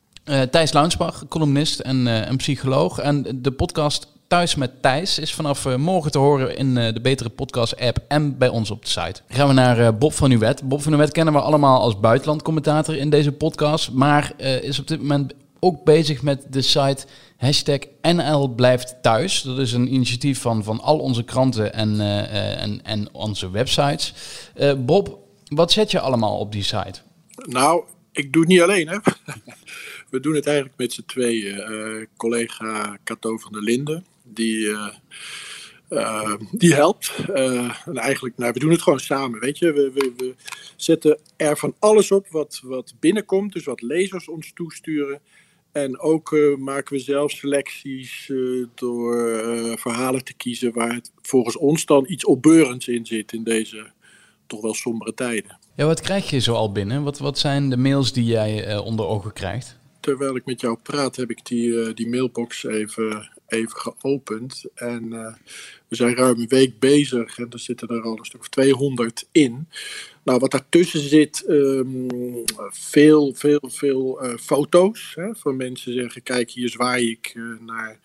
Thijs 0.52 0.74
Launsbach, 0.74 1.28
columnist 1.28 1.80
en 1.80 2.06
een 2.06 2.38
psycholoog. 2.38 3.00
En 3.00 3.42
de 3.42 3.52
podcast 3.52 4.14
Thuis 4.28 4.56
met 4.56 4.82
Thijs 4.82 5.20
is 5.20 5.34
vanaf 5.34 5.78
morgen 5.78 6.12
te 6.12 6.18
horen 6.18 6.58
in 6.58 6.74
de 6.74 7.00
Betere 7.02 7.30
Podcast 7.30 7.80
app 7.80 7.98
en 8.08 8.38
bij 8.38 8.50
ons 8.50 8.72
op 8.72 8.82
de 8.82 8.90
site. 8.90 9.22
Gaan 9.28 9.48
we 9.48 9.54
naar 9.54 9.98
Bob 9.98 10.14
van 10.14 10.32
Uwet. 10.32 10.68
Bob 10.68 10.82
van 10.82 10.94
Uwet 10.94 11.12
kennen 11.12 11.34
we 11.34 11.42
allemaal 11.42 11.82
als 11.82 12.00
buitenlandcommentator 12.00 12.96
in 12.96 13.10
deze 13.10 13.32
podcast, 13.32 13.92
maar 13.92 14.34
is 14.62 14.80
op 14.80 14.88
dit 14.88 15.02
moment 15.02 15.34
ook 15.60 15.84
bezig 15.84 16.22
met 16.22 16.46
de 16.50 16.62
site 16.62 17.06
hashtag 17.38 17.80
NL 18.02 18.48
blijft 18.48 18.96
thuis. 19.02 19.42
Dat 19.42 19.60
is 19.60 19.74
een 19.74 19.94
initiatief 19.94 20.42
van, 20.42 20.64
van 20.64 20.80
al 20.80 21.00
onze 21.00 21.24
kranten 21.24 21.74
en, 21.74 22.00
en, 22.60 22.84
en 22.84 23.14
onze 23.14 23.52
websites. 23.52 24.14
Bob, 24.78 25.20
wat 25.46 25.72
zet 25.72 25.92
je 25.92 26.00
allemaal 26.00 26.38
op 26.38 26.52
die 26.52 26.64
site? 26.64 27.00
Nou, 27.36 27.84
ik 28.12 28.34
doe 28.34 28.42
het 28.42 28.52
niet 28.52 28.62
alleen 28.62 28.88
hè. 28.88 28.98
We 30.10 30.20
doen 30.20 30.36
het 30.36 30.46
eigenlijk 30.46 30.78
met 30.78 30.94
z'n 30.94 31.04
tweeën. 31.06 32.08
collega 32.18 32.98
Cato 33.04 33.38
van 33.38 33.52
der 33.52 33.62
Linden, 33.62 34.06
die, 34.24 34.76
die 36.52 36.74
helpt. 36.74 37.14
En 37.34 37.98
eigenlijk, 37.98 38.38
nou, 38.38 38.54
we 38.54 38.60
doen 38.60 38.72
het 38.72 38.82
gewoon 38.82 39.00
samen, 39.00 39.40
weet 39.40 39.58
je. 39.58 39.74
We, 39.74 39.92
we, 39.94 40.14
we, 40.18 40.36
zetten 40.76 41.20
er 41.38 41.58
van 41.58 41.76
alles 41.80 42.12
op 42.12 42.28
wat, 42.28 42.60
wat 42.64 42.94
binnenkomt, 43.00 43.54
dus 43.54 43.64
wat 43.64 43.82
lezers 43.82 44.28
ons 44.28 44.52
toesturen. 44.54 45.22
En 45.76 46.00
ook 46.00 46.38
maken 46.58 46.94
we 46.94 47.00
zelf 47.00 47.32
selecties 47.32 48.32
door 48.76 49.44
verhalen 49.78 50.24
te 50.24 50.34
kiezen 50.34 50.74
waar 50.74 50.94
het 50.94 51.12
volgens 51.22 51.58
ons 51.58 51.86
dan 51.86 52.06
iets 52.08 52.26
opbeurends 52.26 52.88
in 52.88 53.06
zit 53.06 53.32
in 53.32 53.44
deze 53.44 53.92
toch 54.48 54.62
wel 54.62 54.74
sombere 54.74 55.14
tijden. 55.14 55.58
Ja, 55.76 55.86
wat 55.86 56.02
krijg 56.02 56.30
je 56.30 56.40
zo 56.40 56.54
al 56.54 56.72
binnen? 56.72 57.04
Wat, 57.04 57.20
wat 57.20 57.38
zijn 57.38 57.70
de 57.70 57.78
mails 57.78 58.14
die 58.14 58.26
jij 58.26 58.78
onder 58.78 59.06
ogen 59.06 59.34
krijgt? 59.34 59.80
Terwijl 60.00 60.36
ik 60.36 60.46
met 60.46 60.62
jou 60.62 60.78
praat, 60.84 61.16
heb 61.16 61.30
ik 61.30 61.46
die, 61.46 61.94
die 61.94 62.10
mailbox 62.10 62.64
even 62.64 63.30
even 63.48 63.78
geopend. 63.78 64.66
En 64.76 65.10
we 65.88 65.96
zijn 65.96 66.16
ruim 66.16 66.40
een 66.40 66.48
week 66.48 66.80
bezig 66.80 67.38
en 67.38 67.48
er 67.50 67.60
zitten 67.60 67.88
er 67.88 68.02
al 68.02 68.18
een 68.18 68.26
stuk 68.26 68.40
of 68.40 68.50
200 68.50 69.28
in. 69.32 69.68
Nou, 70.26 70.40
wat 70.40 70.52
daartussen 70.52 71.00
zit, 71.00 71.44
um, 71.48 72.08
veel, 72.70 73.34
veel, 73.34 73.60
veel 73.62 74.26
uh, 74.26 74.38
foto's. 74.38 75.12
Hè, 75.16 75.36
van 75.36 75.56
mensen 75.56 75.94
zeggen, 75.94 76.24
kijk 76.24 76.52
hier 76.52 76.70
zwaai 76.70 77.12
ik 77.12 77.34
uh, 77.36 77.60
naar, 77.60 78.00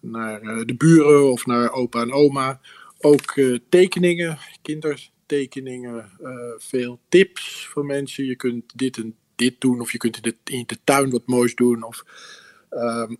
naar 0.00 0.66
de 0.66 0.74
buren 0.74 1.32
of 1.32 1.46
naar 1.46 1.72
opa 1.72 2.00
en 2.00 2.12
oma. 2.12 2.60
Ook 2.98 3.40
tekeningen, 3.68 4.38
kindertekeningen, 4.62 6.10
veel 6.58 7.00
tips 7.08 7.66
voor 7.66 7.84
mensen. 7.84 8.24
Je 8.24 8.36
kunt 8.36 8.78
dit 8.78 8.96
en 8.96 9.16
dit 9.34 9.60
doen 9.60 9.80
of 9.80 9.92
je 9.92 9.98
kunt 9.98 10.16
in 10.16 10.22
de, 10.22 10.52
in 10.52 10.64
de 10.66 10.78
tuin 10.84 11.10
wat 11.10 11.26
moois 11.26 11.54
doen. 11.54 11.82
Of 11.82 12.04
um, 12.70 13.18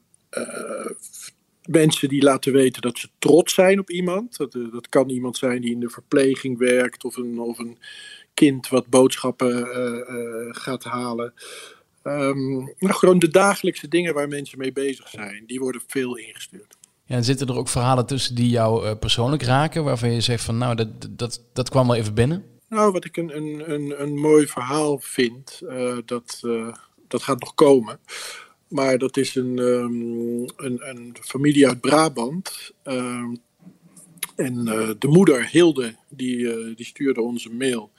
mensen 1.71 2.09
die 2.09 2.23
laten 2.23 2.53
weten 2.53 2.83
dat 2.83 2.99
ze 2.99 3.09
trots 3.19 3.55
zijn 3.55 3.79
op 3.79 3.91
iemand. 3.91 4.37
Dat, 4.37 4.55
eh, 4.55 4.73
dat 4.73 4.89
kan 4.89 5.09
iemand 5.09 5.37
zijn 5.37 5.61
die 5.61 5.73
in 5.73 5.81
de 5.81 5.91
verpleging 5.91 6.59
werkt 6.59 7.05
of 7.05 7.17
een, 7.17 7.39
of 7.39 7.59
een 7.59 7.79
kind 8.35 8.69
wat 8.69 8.87
boodschappen 8.87 9.57
uh, 9.57 10.17
uh, 10.17 10.55
gaat 10.55 10.85
halen. 10.85 11.35
Um, 12.03 12.75
nou, 12.79 12.95
gewoon 12.95 13.19
de 13.19 13.29
dagelijkse 13.29 13.89
dingen 13.89 14.15
waar 14.15 14.29
mensen 14.29 14.59
mee 14.59 14.73
bezig 14.73 15.09
zijn, 15.09 15.43
die 15.47 15.61
worden 15.61 15.83
veel 15.87 16.17
ingestuurd. 16.17 16.77
Ja, 17.05 17.17
en 17.17 17.25
zitten 17.25 17.47
er 17.47 17.57
ook 17.57 17.69
verhalen 17.69 18.07
tussen 18.07 18.35
die 18.35 18.49
jou 18.49 18.85
uh, 18.85 18.93
persoonlijk 19.01 19.43
raken, 19.43 19.85
waarvan 19.85 20.13
je 20.13 20.21
zegt 20.21 20.45
van 20.45 20.59
nou, 20.59 20.75
dat, 20.75 20.89
dat, 21.11 21.45
dat 21.53 21.69
kwam 21.69 21.87
wel 21.87 21.97
even 21.97 22.15
binnen? 22.15 22.45
Nou, 22.69 22.93
wat 22.93 23.05
ik 23.05 23.17
een, 23.17 23.37
een, 23.37 23.73
een, 23.73 24.03
een 24.03 24.19
mooi 24.19 24.47
verhaal 24.47 24.99
vind, 24.99 25.61
dat, 26.05 26.41
dat 27.09 27.23
gaat 27.23 27.41
nog 27.41 27.55
komen. 27.55 28.01
Maar 28.69 28.99
dat 28.99 29.17
is 29.17 29.35
een, 29.35 29.59
um, 29.59 30.41
een, 30.57 30.89
een, 30.89 31.17
familie 31.21 31.69
uit 31.69 31.81
Brabant. 31.81 32.73
Um, 32.85 33.39
en 34.41 34.67
uh, 34.67 34.91
de 34.99 35.09
moeder, 35.09 35.49
Hilde, 35.51 35.95
die, 36.09 36.37
uh, 36.37 36.77
die 36.77 36.87
stuurde 36.87 37.21
ons 37.21 37.45
een 37.45 37.57
mail. 37.57 37.91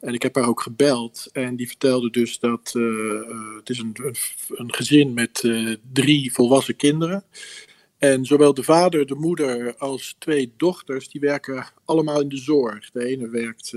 En 0.00 0.14
ik 0.14 0.22
heb 0.22 0.34
haar 0.34 0.48
ook 0.48 0.60
gebeld. 0.60 1.28
En 1.32 1.56
die 1.56 1.66
vertelde 1.66 2.10
dus 2.10 2.38
dat 2.38 2.72
uh, 2.76 3.56
het 3.56 3.70
is 3.70 3.78
een, 3.78 3.96
een, 4.48 4.74
gezin 4.74 5.14
met 5.14 5.48
drie 5.92 6.32
volwassen 6.32 6.76
kinderen. 6.76 7.24
En 7.98 8.24
zowel 8.24 8.54
de 8.54 8.62
vader, 8.62 9.06
de 9.06 9.14
moeder 9.14 9.76
als 9.76 10.16
twee 10.18 10.52
dochters, 10.56 11.08
die 11.08 11.20
werken 11.20 11.66
allemaal 11.84 12.20
in 12.20 12.28
de 12.28 12.36
zorg. 12.36 12.90
De 12.90 13.04
ene 13.04 13.28
werkt 13.28 13.72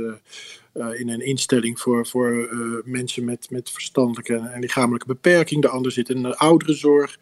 in 0.74 1.10
een 1.10 1.26
instelling 1.26 1.80
voor, 1.80 2.08
voor 2.08 2.50
mensen 2.86 3.26
met, 3.26 3.50
met 3.50 3.70
verstandelijke 3.70 4.36
en 4.36 4.60
lichamelijke 4.60 5.08
beperking. 5.08 5.62
De 5.62 5.70
ander 5.70 5.92
zit 5.92 6.10
in 6.10 6.22
de 6.22 6.38
ouderenzorg. 6.38 7.18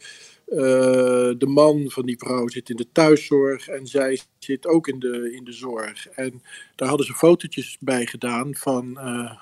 De 0.45 1.47
man 1.47 1.89
van 1.89 2.05
die 2.05 2.17
vrouw 2.17 2.47
zit 2.47 2.69
in 2.69 2.75
de 2.75 2.87
thuiszorg 2.91 3.67
en 3.67 3.87
zij 3.87 4.19
zit 4.39 4.67
ook 4.67 4.87
in 4.87 4.99
de, 4.99 5.33
in 5.35 5.43
de 5.43 5.51
zorg. 5.51 6.07
En 6.07 6.41
daar 6.75 6.87
hadden 6.87 7.05
ze 7.05 7.13
fotootjes 7.13 7.77
bij 7.79 8.05
gedaan 8.05 8.55
van 8.55 8.97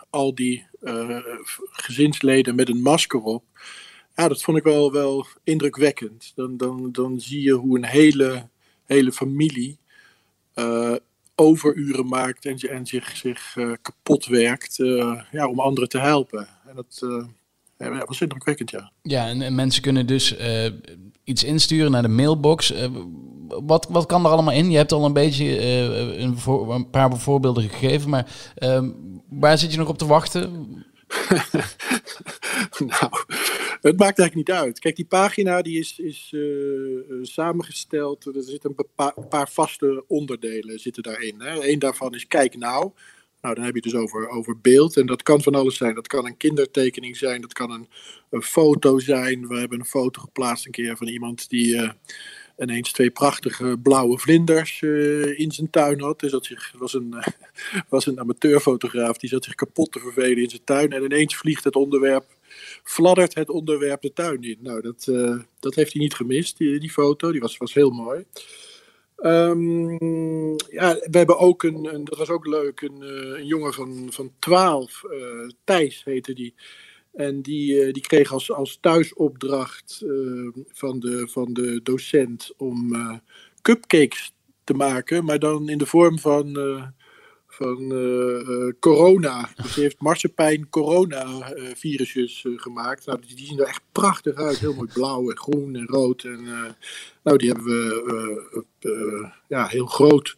al 0.10 0.36
die 0.36 0.66
gezinsleden 1.72 2.56
met 2.56 2.70
een 2.70 2.82
masker 2.82 3.22
op 3.22 3.44
ja, 4.16 4.28
dat 4.28 4.44
vond 4.44 4.58
ik 4.58 4.64
wel, 4.64 4.92
wel 4.92 5.26
indrukwekkend. 5.44 6.32
Dan, 6.36 6.58
dan, 6.58 6.92
dan 6.92 7.20
zie 7.20 7.42
je 7.42 7.52
hoe 7.52 7.78
een 7.78 7.86
hele, 7.86 8.50
hele 8.84 9.12
familie 9.12 9.80
overuren 11.36 12.08
maakt 12.08 12.46
en, 12.46 12.58
en 12.58 12.86
zich, 12.86 13.18
zich 13.18 13.58
kapot 13.82 14.26
werkt 14.26 14.76
ja, 15.32 15.48
om 15.48 15.60
anderen 15.60 15.90
te 15.90 16.00
helpen. 16.00 16.48
En 16.66 16.76
dat 16.76 17.08
ja, 17.84 18.06
was 18.06 18.22
indrukwekkend, 18.22 18.70
ja. 18.70 18.92
Ja, 19.02 19.28
en, 19.28 19.42
en 19.42 19.56
mensen 19.56 19.82
kunnen 19.82 20.08
dus 20.08 20.36
iets 21.24 21.44
insturen 21.44 21.92
naar 21.92 22.02
de 22.02 22.08
mailbox. 22.08 22.74
wat, 23.48 23.88
wat 23.90 24.06
kan 24.06 24.26
er 24.26 24.32
allemaal 24.32 24.54
in? 24.54 24.72
Je 24.72 24.78
hebt 24.78 24.92
al 24.92 25.06
een 25.06 25.14
beetje 25.14 25.60
een, 26.18 26.38
voor, 26.38 26.74
een, 26.74 26.90
paar 26.90 27.18
voorbeelden 27.18 27.70
gegeven, 27.70 28.10
maar 28.10 28.28
waar 29.30 29.58
zit 29.58 29.72
je 29.72 29.78
nog 29.78 29.88
op 29.88 29.98
te 29.98 30.06
wachten? 30.06 30.42
nou, 32.80 33.12
het 33.82 33.98
maakt 33.98 34.20
eigenlijk 34.20 34.36
niet 34.36 34.52
uit. 34.52 34.80
Kijk, 34.80 34.96
die 34.96 35.06
pagina 35.06 35.62
die 35.62 35.80
is, 35.80 36.00
is 36.00 36.36
samengesteld. 37.22 38.26
Er 38.26 38.44
zitten 38.44 38.74
een 38.76 38.86
paar, 38.96 39.14
paar, 39.30 39.50
vaste 39.50 40.04
onderdelen 40.08 40.80
zitten 40.80 41.04
daarin. 41.04 41.42
Hè. 41.42 41.70
Eén 41.70 41.80
daarvan 41.80 42.14
is 42.14 42.28
Kijk 42.28 42.58
Nou. 42.58 42.92
Nou, 43.42 43.56
dan 43.56 43.64
heb 43.64 43.76
je 43.76 43.82
het 43.84 43.92
dus 43.92 44.02
over, 44.02 44.30
over 44.30 44.60
beeld. 44.60 44.98
En 44.98 45.06
dat 45.06 45.24
kan 45.24 45.42
van 45.42 45.56
alles 45.56 45.78
zijn. 45.78 45.96
Dat 45.96 46.08
kan 46.08 46.26
een 46.26 46.38
kindertekening 46.38 47.18
zijn. 47.18 47.42
Dat 47.42 47.54
kan 47.54 47.72
een, 47.72 48.42
foto 48.42 49.00
zijn. 49.00 49.48
We 49.48 49.58
hebben 49.58 49.80
een 49.80 49.86
foto 49.86 50.22
geplaatst 50.22 50.66
een 50.66 50.72
keer 50.72 50.98
van 50.98 51.08
iemand 51.08 51.50
die 51.50 51.76
uh, 51.76 51.90
ineens 52.60 52.92
twee 52.92 53.10
prachtige 53.10 53.78
blauwe 53.84 54.18
vlinders 54.20 54.82
uh, 54.82 55.40
in 55.40 55.52
zijn 55.52 55.70
tuin 55.70 56.02
had. 56.02 56.20
Dus 56.20 56.32
dat 56.32 56.50
was, 56.78 56.94
een, 56.94 57.16
was 57.90 58.06
een 58.06 58.20
amateurfotograaf. 58.20 59.18
Die 59.18 59.30
zat 59.30 59.44
zich 59.44 59.56
kapot 59.56 59.92
te 59.92 60.00
vervelen 60.00 60.44
in 60.44 60.50
zijn 60.50 60.64
tuin. 60.64 60.92
En 60.92 61.04
ineens 61.04 61.36
vliegt 61.36 61.64
het 61.64 61.76
onderwerp, 61.76 62.26
fladdert 62.84 63.34
het 63.34 63.50
onderwerp 63.50 64.02
de 64.02 64.14
tuin 64.14 64.44
in. 64.44 64.58
Nou, 64.60 64.82
dat, 64.82 65.12
dat 65.60 65.76
heeft 65.76 65.94
hij 65.94 66.02
niet 66.02 66.14
gemist, 66.14 66.58
die, 66.58 66.80
die 66.80 66.92
foto. 66.92 67.32
Die 67.32 67.42
was, 67.42 67.58
was 67.58 67.74
heel 67.74 67.92
mooi. 67.92 68.26
Um, 69.24 69.90
ja, 70.70 70.94
we 70.94 71.18
hebben 71.18 71.38
ook 71.38 71.64
een, 71.64 72.04
dat 72.04 72.18
was 72.18 72.30
ook 72.30 72.48
leuk, 72.48 72.82
een, 72.82 73.02
uh, 73.02 73.38
een 73.40 73.46
jongen 73.46 73.74
van, 73.74 74.08
van 74.12 74.32
12, 74.40 75.04
uh, 75.04 75.50
Thijs 75.64 76.04
heette 76.04 76.34
die. 76.34 76.54
En 77.14 77.42
die, 77.42 77.86
uh, 77.86 77.94
die 77.94 78.02
kreeg 78.02 78.32
als, 78.32 78.52
als 78.52 78.78
thuisopdracht 78.82 80.06
van, 80.68 81.00
de, 81.00 81.28
van 81.28 81.54
de 81.54 81.80
docent 81.84 82.54
om 82.58 82.96
cupcakes 83.62 84.34
te 84.64 84.74
maken, 84.74 85.26
maar 85.26 85.40
dan 85.40 85.70
in 85.70 85.78
de 85.78 85.86
vorm 85.86 86.20
van 86.20 86.54
van 87.54 87.92
uh, 87.92 88.72
corona. 88.80 89.50
Dus 89.56 89.76
hij 89.76 89.84
heeft 89.84 90.02
marsepein 90.02 90.70
corona 90.70 91.54
uh, 91.56 91.68
virusjes 91.76 92.46
gemaakt. 92.56 93.06
Nou, 93.06 93.22
die, 93.28 93.36
die, 93.36 93.46
zien 93.46 93.60
er 93.60 93.68
echt 93.68 93.82
prachtig 93.92 94.36
uit. 94.36 94.60
Heel 94.60 94.74
mooi 94.74 94.90
blauw 94.94 95.30
en 95.30 95.38
groen 95.38 95.76
en 95.76 95.86
rood. 95.86 96.24
En, 96.24 96.44
nou, 97.24 97.38
die 97.38 97.48
hebben 97.48 97.66
we 97.66 99.30
ja, 99.48 99.68
heel 99.68 99.86
groot 99.86 100.38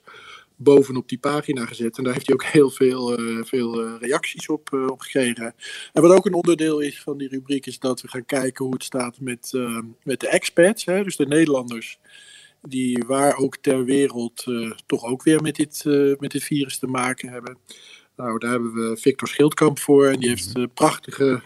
bovenop 0.55 1.09
die 1.09 1.17
pagina 1.17 1.65
gezet. 1.65 1.97
En 1.97 2.03
daar 2.03 2.13
heeft 2.13 2.25
hij 2.27 2.35
ook 2.35 2.43
heel 2.43 2.69
veel, 2.69 3.17
veel 3.43 3.97
reacties 3.97 4.49
op, 4.49 4.73
op 4.73 4.99
gekregen. 5.01 5.55
En 5.93 6.01
wat 6.01 6.11
ook 6.11 6.25
een 6.25 6.33
onderdeel 6.33 6.79
is 6.79 7.01
van 7.01 7.17
die 7.17 7.27
rubriek 7.27 7.65
is 7.65 7.79
dat 7.79 8.01
we 8.01 8.07
gaan 8.07 8.25
kijken 8.25 8.65
hoe 8.65 8.73
het 8.73 8.83
staat 8.83 9.19
met, 9.19 9.51
met 10.03 10.19
de 10.19 10.27
expats. 10.27 10.85
Hè, 10.85 11.03
dus 11.03 11.15
de 11.15 11.27
Nederlanders 11.27 11.99
die 12.67 13.03
waar 13.07 13.37
ook 13.37 13.57
ter 13.57 13.85
wereld 13.85 14.45
uh, 14.47 14.71
toch 14.85 15.03
ook 15.03 15.23
weer 15.23 15.41
met 15.41 15.55
dit, 15.55 15.83
uh, 15.87 16.15
met 16.19 16.31
dit 16.31 16.43
virus 16.43 16.79
te 16.79 16.87
maken 16.87 17.29
hebben. 17.29 17.57
Nou, 18.15 18.39
daar 18.39 18.51
hebben 18.51 18.73
we 18.73 18.97
Victor 18.97 19.27
Schildkamp 19.27 19.79
voor. 19.79 20.07
En 20.07 20.19
die 20.19 20.29
heeft 20.29 20.57
uh, 20.57 20.65
prachtige 20.73 21.41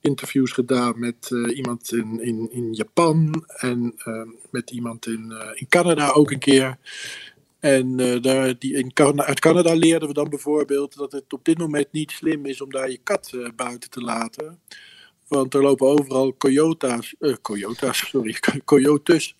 interviews 0.00 0.52
gedaan 0.52 0.98
met 0.98 1.30
iemand 1.54 1.92
in, 1.92 2.20
in, 2.20 2.48
in 2.52 2.72
Japan 2.72 3.44
en 3.46 3.94
met 4.50 4.70
iemand 4.70 5.06
in, 5.06 5.32
in 5.54 5.68
Canada 5.68 6.10
ook 6.10 6.30
een 6.30 6.38
keer. 6.38 6.78
En 7.60 7.96
daar, 8.22 8.58
die 8.58 8.74
in 8.74 8.92
uit 9.16 9.40
Canada 9.40 9.74
leerden 9.74 10.08
we 10.08 10.14
dan 10.14 10.28
bijvoorbeeld 10.28 10.96
dat 10.96 11.12
het 11.12 11.32
op 11.32 11.44
dit 11.44 11.58
moment 11.58 11.92
niet 11.92 12.10
slim 12.10 12.46
is 12.46 12.60
om 12.60 12.70
daar 12.70 12.90
je 12.90 13.00
kat 13.02 13.32
buiten 13.56 13.90
te 13.90 14.00
laten. 14.00 14.58
Want 15.32 15.54
er 15.54 15.62
lopen 15.62 15.86
overal 15.86 16.34
coyota's, 16.36 17.14
uh, 17.20 17.34
coyota's 17.42 18.08
sorry, 18.08 18.36
coyotes 18.64 19.36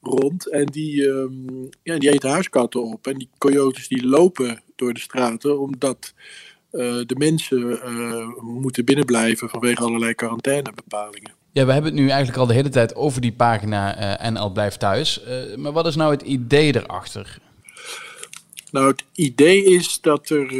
rond. 0.00 0.50
En 0.50 0.66
die, 0.66 1.06
um, 1.06 1.68
ja, 1.82 1.98
die 1.98 2.10
eten 2.10 2.30
huiskatten 2.30 2.84
op. 2.84 3.06
En 3.06 3.18
die 3.18 3.28
coyotes 3.38 3.88
die 3.88 4.06
lopen 4.06 4.62
door 4.76 4.92
de 4.92 5.00
straten 5.00 5.60
omdat 5.60 6.14
uh, 6.72 6.80
de 7.06 7.14
mensen 7.18 7.70
uh, 7.70 8.26
moeten 8.40 8.84
binnenblijven 8.84 9.48
vanwege 9.48 9.82
allerlei 9.82 10.14
quarantainebepalingen. 10.14 11.32
Ja, 11.52 11.66
we 11.66 11.72
hebben 11.72 11.90
het 11.92 12.00
nu 12.00 12.08
eigenlijk 12.08 12.38
al 12.38 12.46
de 12.46 12.54
hele 12.54 12.68
tijd 12.68 12.94
over 12.94 13.20
die 13.20 13.32
pagina 13.32 14.30
NL 14.30 14.52
Blijft 14.52 14.80
Thuis. 14.80 15.20
maar 15.56 15.72
wat 15.72 15.86
is 15.86 15.96
nou 15.96 16.12
het 16.12 16.22
idee 16.22 16.76
erachter? 16.76 17.38
Nou, 18.70 18.86
het 18.86 19.04
idee 19.14 19.64
is 19.64 20.00
dat 20.00 20.28
er 20.28 20.52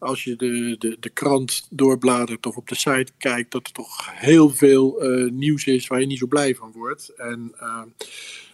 als 0.00 0.24
je 0.24 0.36
de, 0.36 0.76
de, 0.78 0.96
de 1.00 1.08
krant 1.08 1.66
doorbladert 1.70 2.46
of 2.46 2.56
op 2.56 2.68
de 2.68 2.74
site 2.74 3.12
kijkt, 3.18 3.52
dat 3.52 3.66
er 3.66 3.72
toch 3.72 4.10
heel 4.12 4.50
veel 4.50 5.04
uh, 5.04 5.30
nieuws 5.30 5.64
is 5.64 5.86
waar 5.86 6.00
je 6.00 6.06
niet 6.06 6.18
zo 6.18 6.26
blij 6.26 6.54
van 6.54 6.72
wordt. 6.72 7.08
En 7.08 7.52
uh, 7.60 7.82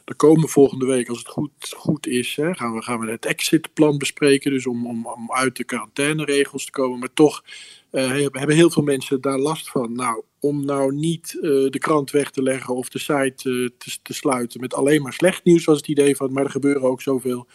er 0.05 0.15
komen 0.15 0.49
volgende 0.49 0.87
week, 0.87 1.09
als 1.09 1.19
het 1.19 1.29
goed, 1.29 1.75
goed 1.77 2.07
is, 2.07 2.37
hè, 2.37 2.55
gaan, 2.55 2.75
we, 2.75 2.83
gaan 2.83 3.01
we 3.01 3.11
het 3.11 3.27
exitplan 3.27 3.99
bespreken. 3.99 4.51
Dus 4.51 4.67
om, 4.67 4.87
om, 4.87 5.07
om 5.07 5.33
uit 5.33 5.57
de 5.57 5.65
quarantaineregels 5.65 6.65
te 6.65 6.71
komen. 6.71 6.99
Maar 6.99 7.13
toch 7.15 7.45
uh, 7.93 8.11
hebben 8.11 8.57
heel 8.57 8.71
veel 8.71 8.83
mensen 8.83 9.21
daar 9.21 9.39
last 9.39 9.69
van. 9.69 9.93
Nou, 9.93 10.23
om 10.41 10.65
nou 10.65 10.95
niet 10.95 11.39
de 11.41 11.79
krant 11.79 12.11
weg 12.11 12.31
te 12.31 12.43
leggen 12.43 12.75
of 12.75 12.89
de 12.89 12.99
site 12.99 13.73
te, 13.79 13.99
te 14.03 14.15
sluiten 14.15 14.61
met 14.61 14.75
alleen 14.75 15.03
maar 15.03 15.13
slecht 15.13 15.45
nieuws, 15.45 15.65
was 15.65 15.77
het 15.77 15.89
idee 15.89 16.17
van. 16.17 16.33
Maar 16.33 16.45
er 16.45 16.51
gebeuren 16.51 16.83
ook 16.83 17.03
zoveel 17.03 17.47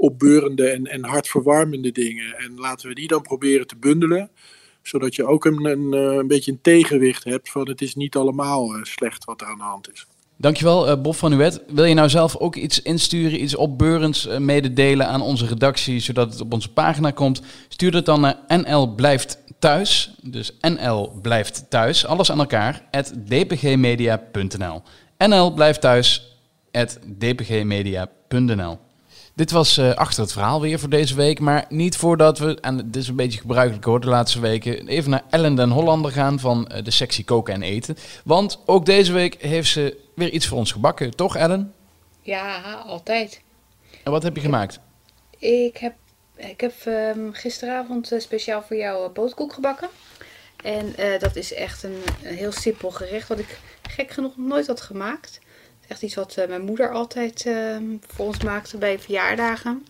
opbeurende 0.00 0.68
en, 0.68 0.86
en 0.86 1.04
hartverwarmende 1.04 1.92
dingen. 1.92 2.36
En 2.38 2.54
laten 2.56 2.88
we 2.88 2.94
die 2.94 3.08
dan 3.08 3.22
proberen 3.22 3.66
te 3.66 3.76
bundelen 3.76 4.30
zodat 4.82 5.14
je 5.14 5.26
ook 5.26 5.44
een, 5.44 5.64
een, 5.64 5.94
eh, 5.94 6.16
een 6.16 6.26
beetje 6.26 6.50
een 6.50 6.60
tegenwicht 6.62 7.24
hebt 7.24 7.50
van 7.50 7.68
het 7.68 7.80
is 7.80 7.94
niet 7.94 8.16
allemaal 8.16 8.76
uh, 8.76 8.84
slecht 8.84 9.24
wat 9.24 9.40
er 9.40 9.46
aan 9.46 9.58
de 9.58 9.62
hand 9.62 9.92
is. 9.92 10.06
Dankjewel 10.36 10.90
uh, 10.90 11.02
Bob 11.02 11.14
van 11.14 11.32
Uwet. 11.32 11.62
Wil 11.68 11.84
je 11.84 11.94
nou 11.94 12.08
zelf 12.08 12.36
ook 12.36 12.56
iets 12.56 12.82
insturen, 12.82 13.42
iets 13.42 13.54
opbeurends 13.54 14.28
mededelen 14.38 15.06
aan 15.06 15.20
onze 15.20 15.46
redactie, 15.46 16.00
zodat 16.00 16.32
het 16.32 16.40
op 16.40 16.52
onze 16.52 16.72
pagina 16.72 17.10
komt? 17.10 17.42
Stuur 17.68 17.94
het 17.94 18.06
dan 18.06 18.20
naar 18.20 18.38
NL 18.46 18.94
Blijft 18.94 19.38
Thuis. 19.58 20.14
Dus 20.22 20.56
NL 20.60 21.18
Blijft 21.22 21.64
Thuis, 21.68 22.06
alles 22.06 22.30
aan 22.30 22.38
elkaar, 22.38 22.82
at 22.90 23.12
dpgmedia.nl. 23.28 24.82
NL 25.18 25.54
Blijft 25.54 25.80
Thuis, 25.80 26.36
at 26.72 26.98
dpgmedia.nl. 27.18 28.78
Dit 29.40 29.50
was 29.50 29.78
uh, 29.78 29.94
achter 29.94 30.22
het 30.22 30.32
verhaal 30.32 30.60
weer 30.60 30.78
voor 30.78 30.88
deze 30.88 31.14
week. 31.14 31.40
Maar 31.40 31.64
niet 31.68 31.96
voordat 31.96 32.38
we, 32.38 32.60
en 32.60 32.76
dit 32.76 32.96
is 32.96 33.08
een 33.08 33.16
beetje 33.16 33.40
gebruikelijk 33.40 33.84
hoor 33.84 34.00
de 34.00 34.08
laatste 34.08 34.40
weken, 34.40 34.88
even 34.88 35.10
naar 35.10 35.22
Ellen 35.30 35.54
den 35.54 35.70
Hollander 35.70 36.12
gaan 36.12 36.38
van 36.38 36.70
uh, 36.72 36.82
de 36.84 36.90
sectie 36.90 37.24
koken 37.24 37.54
en 37.54 37.62
eten. 37.62 37.96
Want 38.24 38.58
ook 38.66 38.86
deze 38.86 39.12
week 39.12 39.42
heeft 39.42 39.68
ze 39.68 39.96
weer 40.14 40.30
iets 40.30 40.46
voor 40.46 40.58
ons 40.58 40.72
gebakken, 40.72 41.16
toch 41.16 41.36
Ellen? 41.36 41.74
Ja, 42.22 42.60
altijd. 42.86 43.42
En 44.04 44.12
wat 44.12 44.22
heb 44.22 44.36
je 44.36 44.42
gemaakt? 44.42 44.80
Ik 45.38 45.76
heb, 45.76 45.94
ik 46.36 46.60
heb 46.60 46.72
um, 46.86 47.32
gisteravond 47.32 48.12
uh, 48.12 48.20
speciaal 48.20 48.62
voor 48.62 48.76
jou 48.76 49.10
bootkoek 49.10 49.52
gebakken. 49.52 49.88
En 50.64 50.94
dat 51.18 51.36
is 51.36 51.54
echt 51.54 51.82
een, 51.82 52.02
een 52.22 52.34
heel 52.34 52.52
simpel 52.52 52.90
gerecht 52.90 53.28
wat 53.28 53.38
ik 53.38 53.58
gek 53.82 54.10
genoeg 54.10 54.36
nooit 54.36 54.66
had 54.66 54.80
gemaakt. 54.80 55.40
Echt 55.90 56.02
iets 56.02 56.14
wat 56.14 56.36
uh, 56.38 56.46
mijn 56.46 56.64
moeder 56.64 56.92
altijd 56.92 57.44
uh, 57.44 57.76
voor 58.06 58.26
ons 58.26 58.42
maakte 58.42 58.78
bij 58.78 58.98
verjaardagen. 58.98 59.86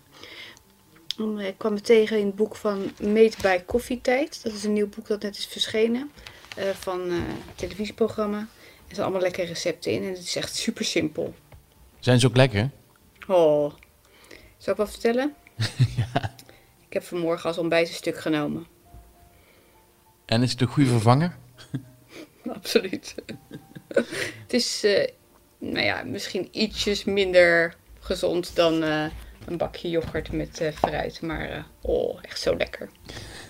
Ik 1.38 1.54
kwam 1.58 1.74
het 1.74 1.84
tegen 1.84 2.18
in 2.18 2.26
het 2.26 2.34
boek 2.34 2.56
van 2.56 2.92
Meet 3.00 3.42
bij 3.42 3.60
Koffietijd. 3.60 4.42
Dat 4.42 4.52
is 4.52 4.64
een 4.64 4.72
nieuw 4.72 4.88
boek 4.88 5.06
dat 5.06 5.22
net 5.22 5.36
is 5.36 5.46
verschenen. 5.46 6.10
Uh, 6.58 6.68
van 6.68 7.00
een 7.00 7.24
televisieprogramma. 7.54 8.38
Er 8.38 8.94
zijn 8.94 9.00
allemaal 9.00 9.20
lekkere 9.20 9.46
recepten 9.46 9.92
in. 9.92 10.02
En 10.02 10.08
het 10.08 10.18
is 10.18 10.36
echt 10.36 10.56
super 10.56 10.84
simpel. 10.84 11.34
Zijn 11.98 12.20
ze 12.20 12.26
ook 12.26 12.36
lekker? 12.36 12.70
Oh. 13.26 13.72
Zal 14.56 14.72
ik 14.72 14.78
wat 14.78 14.90
vertellen? 14.90 15.34
ja. 15.96 16.34
Ik 16.86 16.92
heb 16.92 17.02
vanmorgen 17.02 17.48
als 17.48 17.58
ontbijt 17.58 17.88
een 17.88 17.94
stuk 17.94 18.18
genomen. 18.18 18.66
En 20.24 20.42
is 20.42 20.50
het 20.50 20.60
een 20.60 20.66
goede 20.66 20.90
vervanger? 20.90 21.36
Absoluut. 22.56 23.14
het 24.42 24.52
is 24.52 24.84
nou 25.60 25.84
ja, 25.84 26.02
misschien 26.02 26.48
ietsjes 26.50 27.04
minder 27.04 27.74
gezond 28.00 28.56
dan 28.56 28.82
uh, 28.82 29.04
een 29.46 29.56
bakje 29.56 29.90
yoghurt 29.90 30.32
met 30.32 30.60
uh, 30.60 30.70
fruit. 30.72 31.20
Maar 31.20 31.50
uh, 31.50 31.64
oh, 31.80 32.18
echt 32.22 32.40
zo 32.40 32.56
lekker. 32.56 32.88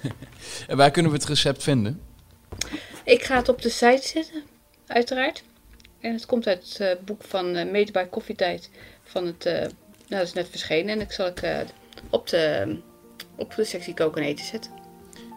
en 0.68 0.76
waar 0.76 0.90
kunnen 0.90 1.10
we 1.12 1.16
het 1.16 1.26
recept 1.26 1.62
vinden? 1.62 2.00
Ik 3.04 3.22
ga 3.22 3.36
het 3.36 3.48
op 3.48 3.62
de 3.62 3.68
site 3.68 4.08
zetten, 4.08 4.42
uiteraard. 4.86 5.42
En 6.00 6.12
het 6.12 6.26
komt 6.26 6.46
uit 6.46 6.78
het 6.78 7.04
boek 7.04 7.22
van 7.22 7.52
Made 7.52 7.92
by 7.92 8.04
Koffietijd. 8.04 8.70
Van 9.02 9.26
het, 9.26 9.44
nou 9.44 9.72
dat 10.08 10.22
is 10.22 10.32
net 10.32 10.48
verschenen. 10.48 10.88
En 10.88 11.00
ik 11.00 11.12
zal 11.12 11.26
ik 11.26 11.42
op, 12.10 12.28
de, 12.28 12.76
op 13.36 13.54
de 13.54 13.64
sectie 13.64 13.94
koken 13.94 14.22
en 14.22 14.28
eten 14.28 14.44
zetten. 14.44 14.70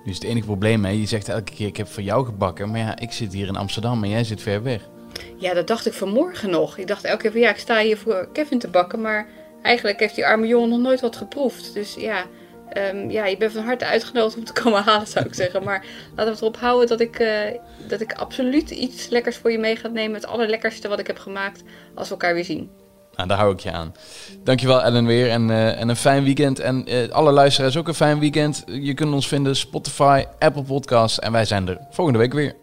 Nu 0.04 0.12
is 0.12 0.18
het 0.18 0.24
enige 0.24 0.46
probleem, 0.46 0.86
hè? 0.86 0.92
je 0.92 1.06
zegt 1.06 1.30
elke 1.30 1.54
keer 1.54 1.68
ik 1.68 1.78
heb 1.78 1.88
voor 1.88 2.04
jou 2.04 2.26
gebakken. 2.26 2.72
Maar 2.72 2.80
ja, 2.80 3.00
ik 3.00 3.12
zit 3.12 3.34
hier 3.34 3.48
in 3.48 3.56
Amsterdam 3.56 4.04
en 4.04 4.10
jij 4.10 4.24
zit 4.24 4.42
ver 4.42 4.64
weg. 4.64 4.90
Ja, 5.38 5.54
dat 5.54 5.68
dacht 5.68 5.86
ik 5.86 5.94
vanmorgen 5.94 6.50
nog. 6.50 6.78
Ik 6.78 6.88
dacht 6.88 7.04
elke 7.04 7.30
keer 7.30 7.42
ja, 7.42 7.50
ik 7.50 7.58
sta 7.58 7.80
hier 7.80 7.98
voor 7.98 8.28
Kevin 8.34 8.60
te 8.60 8.68
bakken. 8.68 9.02
Maar 9.02 9.28
eigenlijk 9.62 10.00
heeft 10.00 10.16
die 10.16 10.26
arme 10.26 10.48
jongen 10.48 10.70
nog 10.70 10.80
nooit 10.80 11.02
wat 11.02 11.16
geproefd. 11.16 11.74
Dus 11.74 11.96
ja, 11.98 12.26
um, 12.78 13.10
ja 13.10 13.26
je 13.26 13.38
bent 13.38 13.52
van 13.52 13.64
harte 13.64 13.86
uitgenodigd 13.86 14.38
om 14.38 14.44
te 14.44 14.54
komen 14.62 14.84
halen, 14.84 15.08
zou 15.08 15.26
ik 15.26 15.34
zeggen. 15.34 15.64
Maar 15.64 15.86
laten 16.16 16.34
we 16.34 16.40
erop 16.40 16.58
houden 16.58 16.88
dat 16.88 17.00
ik, 17.00 17.20
uh, 17.20 17.30
dat 17.88 18.02
ik 18.02 18.14
absoluut 18.14 18.70
iets 18.70 19.10
lekkers 19.10 19.38
voor 19.38 19.52
je 19.52 19.60
mee 19.60 19.76
ga 19.76 19.88
nemen. 19.88 20.16
Het 20.16 20.28
allerlekkerste 20.28 20.88
wat 20.88 21.00
ik 21.00 21.08
heb 21.08 21.20
gemaakt 21.20 21.64
als 21.96 22.08
we 22.08 22.14
elkaar 22.14 22.34
weer 22.34 22.46
zien. 22.46 22.70
Nou, 23.16 23.28
daar 23.28 23.38
hou 23.38 23.54
ik 23.54 23.60
je 23.60 23.72
aan. 23.72 23.94
Dankjewel 24.44 24.82
Ellen 24.82 25.06
weer 25.06 25.30
en, 25.30 25.50
uh, 25.50 25.80
en 25.82 25.90
een 25.90 25.96
fijn 25.96 26.24
weekend. 26.24 26.60
En 26.60 26.94
uh, 26.94 27.10
alle 27.10 27.32
luisteraars 27.32 27.78
ook 27.78 27.88
een 27.88 27.94
fijn 27.94 28.20
weekend. 28.20 28.64
Je 28.66 28.94
kunt 28.94 29.14
ons 29.14 29.28
vinden 29.28 29.56
Spotify, 29.56 30.26
Apple 30.40 30.64
Podcasts 30.64 31.20
en 31.20 31.32
wij 31.32 31.46
zijn 31.46 31.68
er 31.68 31.78
volgende 31.90 32.20
week 32.20 32.34
weer. 32.34 32.63